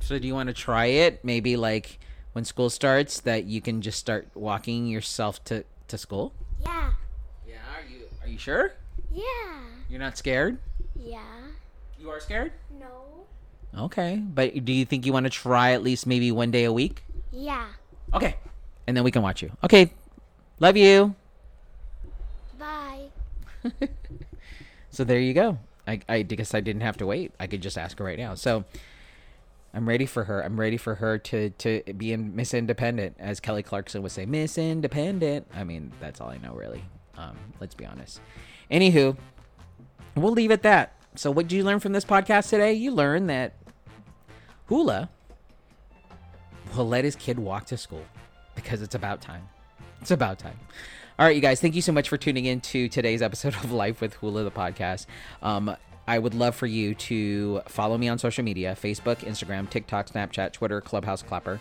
So 0.00 0.18
do 0.18 0.26
you 0.26 0.34
want 0.34 0.48
to 0.48 0.52
try 0.52 0.86
it? 0.86 1.24
Maybe 1.24 1.56
like 1.56 1.98
when 2.32 2.44
school 2.44 2.68
starts, 2.68 3.20
that 3.20 3.44
you 3.44 3.62
can 3.62 3.80
just 3.80 3.98
start 3.98 4.28
walking 4.34 4.86
yourself 4.86 5.42
to 5.44 5.64
to 5.88 5.96
school. 5.96 6.34
Yeah. 6.60 6.92
Yeah. 7.48 7.54
Are 7.74 7.82
you 7.88 8.04
Are 8.20 8.28
you 8.28 8.38
sure? 8.38 8.74
Yeah. 9.10 9.24
You're 9.88 10.00
not 10.00 10.18
scared? 10.18 10.58
Yeah. 10.94 11.22
You 11.98 12.10
are 12.10 12.20
scared? 12.20 12.52
No. 12.78 13.24
Okay. 13.86 14.16
But 14.16 14.64
do 14.64 14.72
you 14.72 14.84
think 14.84 15.06
you 15.06 15.12
want 15.14 15.24
to 15.24 15.30
try 15.30 15.72
at 15.72 15.82
least 15.82 16.06
maybe 16.06 16.30
one 16.30 16.50
day 16.50 16.64
a 16.64 16.72
week? 16.72 17.04
Yeah. 17.32 17.68
Okay. 18.12 18.36
And 18.86 18.94
then 18.96 19.04
we 19.04 19.10
can 19.10 19.22
watch 19.22 19.40
you. 19.40 19.50
Okay. 19.64 19.92
Love 20.60 20.76
you. 20.76 21.14
Bye. 22.58 23.08
so 24.90 25.04
there 25.04 25.18
you 25.20 25.32
go. 25.32 25.58
I, 25.86 26.00
I 26.08 26.22
guess 26.22 26.54
I 26.54 26.60
didn't 26.60 26.82
have 26.82 26.96
to 26.98 27.06
wait. 27.06 27.32
I 27.40 27.46
could 27.46 27.62
just 27.62 27.76
ask 27.76 27.98
her 27.98 28.04
right 28.04 28.18
now. 28.18 28.34
So 28.34 28.64
I'm 29.74 29.88
ready 29.88 30.06
for 30.06 30.24
her. 30.24 30.44
I'm 30.44 30.58
ready 30.58 30.76
for 30.76 30.96
her 30.96 31.18
to, 31.18 31.50
to 31.50 31.82
be 31.96 32.12
in 32.12 32.36
Miss 32.36 32.54
Independent, 32.54 33.16
as 33.18 33.40
Kelly 33.40 33.62
Clarkson 33.62 34.02
would 34.02 34.12
say, 34.12 34.26
Miss 34.26 34.58
Independent. 34.58 35.46
I 35.54 35.64
mean, 35.64 35.92
that's 36.00 36.20
all 36.20 36.28
I 36.28 36.38
know, 36.38 36.54
really. 36.54 36.84
Um, 37.16 37.36
let's 37.60 37.74
be 37.74 37.86
honest. 37.86 38.20
Anywho, 38.70 39.16
we'll 40.14 40.32
leave 40.32 40.50
it 40.50 40.62
that. 40.62 40.94
So, 41.14 41.30
what 41.30 41.48
did 41.48 41.56
you 41.56 41.64
learn 41.64 41.80
from 41.80 41.92
this 41.92 42.04
podcast 42.04 42.50
today? 42.50 42.72
You 42.72 42.90
learned 42.90 43.28
that 43.28 43.54
Hula 44.66 45.10
will 46.76 46.88
let 46.88 47.04
his 47.04 47.16
kid 47.16 47.38
walk 47.38 47.66
to 47.66 47.76
school 47.76 48.04
because 48.54 48.82
it's 48.82 48.94
about 48.94 49.20
time. 49.20 49.48
It's 50.00 50.10
about 50.10 50.38
time. 50.38 50.58
All 51.22 51.28
right, 51.28 51.36
you 51.36 51.40
guys, 51.40 51.60
thank 51.60 51.76
you 51.76 51.82
so 51.82 51.92
much 51.92 52.08
for 52.08 52.16
tuning 52.16 52.46
in 52.46 52.60
to 52.62 52.88
today's 52.88 53.22
episode 53.22 53.54
of 53.62 53.70
Life 53.70 54.00
with 54.00 54.14
Hula, 54.14 54.42
the 54.42 54.50
podcast. 54.50 55.06
Um, 55.40 55.76
I 56.04 56.18
would 56.18 56.34
love 56.34 56.56
for 56.56 56.66
you 56.66 56.96
to 56.96 57.62
follow 57.68 57.96
me 57.96 58.08
on 58.08 58.18
social 58.18 58.42
media 58.42 58.74
Facebook, 58.74 59.18
Instagram, 59.18 59.70
TikTok, 59.70 60.08
Snapchat, 60.08 60.52
Twitter, 60.52 60.80
Clubhouse 60.80 61.22
Clapper. 61.22 61.60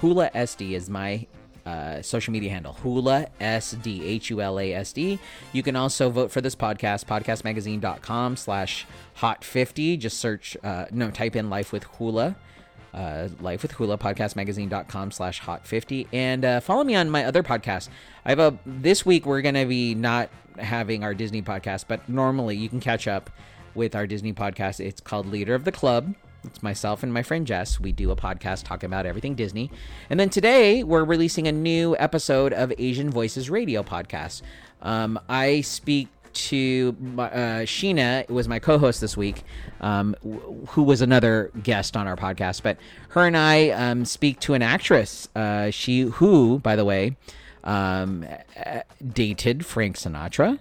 Hula 0.00 0.30
SD 0.30 0.74
is 0.74 0.88
my 0.88 1.26
uh, 1.66 2.02
social 2.02 2.32
media 2.32 2.50
handle 2.50 2.72
hula 2.72 3.26
sd 3.38 4.00
h-u-l-a-s-d 4.00 5.18
you 5.52 5.62
can 5.62 5.76
also 5.76 6.08
vote 6.08 6.30
for 6.30 6.40
this 6.40 6.56
podcast 6.56 7.04
podcastmagazine.com 7.04 8.34
slash 8.36 8.86
hot 9.16 9.44
50 9.44 9.98
just 9.98 10.18
search 10.18 10.56
uh, 10.64 10.86
no 10.90 11.10
type 11.10 11.36
in 11.36 11.50
life 11.50 11.70
with 11.70 11.84
hula 11.84 12.34
uh, 12.94 13.28
life 13.40 13.62
with 13.62 13.72
hula 13.72 13.98
podcast 13.98 14.34
podcastmagazine.com 14.34 15.10
slash 15.10 15.40
hot 15.40 15.66
50 15.66 16.08
and 16.12 16.44
uh, 16.44 16.60
follow 16.60 16.84
me 16.84 16.94
on 16.94 17.10
my 17.10 17.24
other 17.24 17.42
podcast 17.42 17.88
i 18.24 18.30
have 18.30 18.38
a 18.38 18.58
this 18.66 19.06
week 19.06 19.26
we're 19.26 19.42
gonna 19.42 19.66
be 19.66 19.94
not 19.94 20.28
having 20.58 21.04
our 21.04 21.14
disney 21.14 21.42
podcast 21.42 21.84
but 21.88 22.08
normally 22.08 22.56
you 22.56 22.68
can 22.68 22.80
catch 22.80 23.06
up 23.06 23.30
with 23.74 23.94
our 23.94 24.06
disney 24.06 24.32
podcast 24.32 24.80
it's 24.80 25.00
called 25.00 25.26
leader 25.26 25.54
of 25.54 25.64
the 25.64 25.72
club 25.72 26.14
it's 26.44 26.62
myself 26.62 27.02
and 27.02 27.12
my 27.12 27.22
friend 27.22 27.46
Jess. 27.46 27.78
We 27.78 27.92
do 27.92 28.10
a 28.10 28.16
podcast 28.16 28.64
talking 28.64 28.86
about 28.86 29.04
everything 29.04 29.34
Disney. 29.34 29.70
And 30.08 30.18
then 30.18 30.30
today 30.30 30.82
we're 30.82 31.04
releasing 31.04 31.46
a 31.46 31.52
new 31.52 31.96
episode 31.98 32.52
of 32.52 32.72
Asian 32.78 33.10
Voices 33.10 33.50
Radio 33.50 33.82
podcast. 33.82 34.42
Um, 34.80 35.20
I 35.28 35.60
speak 35.60 36.08
to 36.48 36.96
uh, 37.18 37.64
Sheena, 37.66 38.28
was 38.28 38.48
my 38.48 38.58
co-host 38.58 39.00
this 39.00 39.16
week, 39.16 39.42
um, 39.80 40.14
who 40.68 40.82
was 40.82 41.00
another 41.00 41.50
guest 41.62 41.96
on 41.96 42.06
our 42.06 42.16
podcast. 42.16 42.62
But 42.62 42.78
her 43.10 43.26
and 43.26 43.36
I 43.36 43.70
um, 43.70 44.04
speak 44.04 44.40
to 44.40 44.54
an 44.54 44.62
actress. 44.62 45.28
Uh, 45.34 45.70
she 45.70 46.02
who, 46.02 46.58
by 46.60 46.76
the 46.76 46.84
way, 46.84 47.16
um, 47.64 48.26
dated 49.12 49.66
Frank 49.66 49.96
Sinatra, 49.96 50.58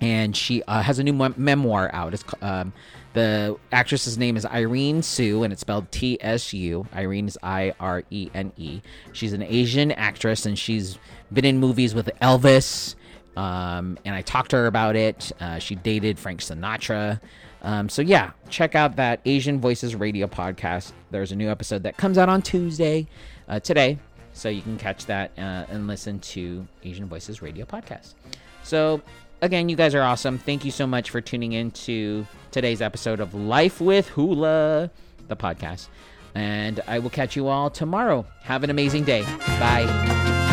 and 0.00 0.36
she 0.36 0.62
uh, 0.64 0.82
has 0.82 0.98
a 0.98 1.04
new 1.04 1.12
memoir 1.36 1.90
out. 1.92 2.14
It's 2.14 2.24
um, 2.42 2.72
the 3.12 3.56
actress's 3.70 4.18
name 4.18 4.36
is 4.36 4.44
Irene 4.44 5.02
Tsu, 5.02 5.44
and 5.44 5.52
it's 5.52 5.60
spelled 5.60 5.92
T 5.92 6.18
S 6.20 6.52
U. 6.52 6.86
Irene 6.92 7.28
is 7.28 7.38
I 7.42 7.72
R 7.78 8.02
E 8.10 8.28
N 8.34 8.52
E. 8.56 8.80
She's 9.12 9.32
an 9.32 9.42
Asian 9.42 9.92
actress, 9.92 10.46
and 10.46 10.58
she's 10.58 10.98
been 11.32 11.44
in 11.44 11.58
movies 11.58 11.94
with 11.94 12.10
Elvis. 12.20 12.96
Um, 13.36 13.98
and 14.04 14.14
I 14.14 14.22
talked 14.22 14.50
to 14.50 14.56
her 14.56 14.66
about 14.66 14.96
it. 14.96 15.32
Uh, 15.40 15.58
she 15.58 15.74
dated 15.74 16.18
Frank 16.18 16.40
Sinatra. 16.40 17.20
Um, 17.62 17.88
so 17.88 18.02
yeah, 18.02 18.32
check 18.50 18.74
out 18.74 18.96
that 18.96 19.20
Asian 19.24 19.60
Voices 19.60 19.94
Radio 19.94 20.26
podcast. 20.26 20.92
There's 21.10 21.32
a 21.32 21.36
new 21.36 21.50
episode 21.50 21.82
that 21.84 21.96
comes 21.96 22.18
out 22.18 22.28
on 22.28 22.42
Tuesday, 22.42 23.06
uh, 23.48 23.58
today, 23.60 23.98
so 24.34 24.48
you 24.48 24.60
can 24.62 24.76
catch 24.76 25.06
that 25.06 25.30
uh, 25.38 25.64
and 25.70 25.86
listen 25.86 26.20
to 26.20 26.66
Asian 26.84 27.06
Voices 27.06 27.40
Radio 27.40 27.64
podcast. 27.64 28.14
So 28.62 29.00
again, 29.40 29.68
you 29.68 29.76
guys 29.76 29.94
are 29.94 30.02
awesome. 30.02 30.38
Thank 30.38 30.64
you 30.64 30.70
so 30.70 30.86
much 30.86 31.10
for 31.10 31.20
tuning 31.20 31.52
in 31.52 31.70
to 31.72 32.26
today's 32.50 32.82
episode 32.82 33.20
of 33.20 33.34
Life 33.34 33.80
with 33.80 34.08
Hula, 34.08 34.90
the 35.28 35.36
podcast. 35.36 35.88
And 36.34 36.80
I 36.86 36.98
will 36.98 37.10
catch 37.10 37.36
you 37.36 37.48
all 37.48 37.70
tomorrow. 37.70 38.26
Have 38.42 38.64
an 38.64 38.70
amazing 38.70 39.04
day. 39.04 39.22
Bye. 39.22 40.43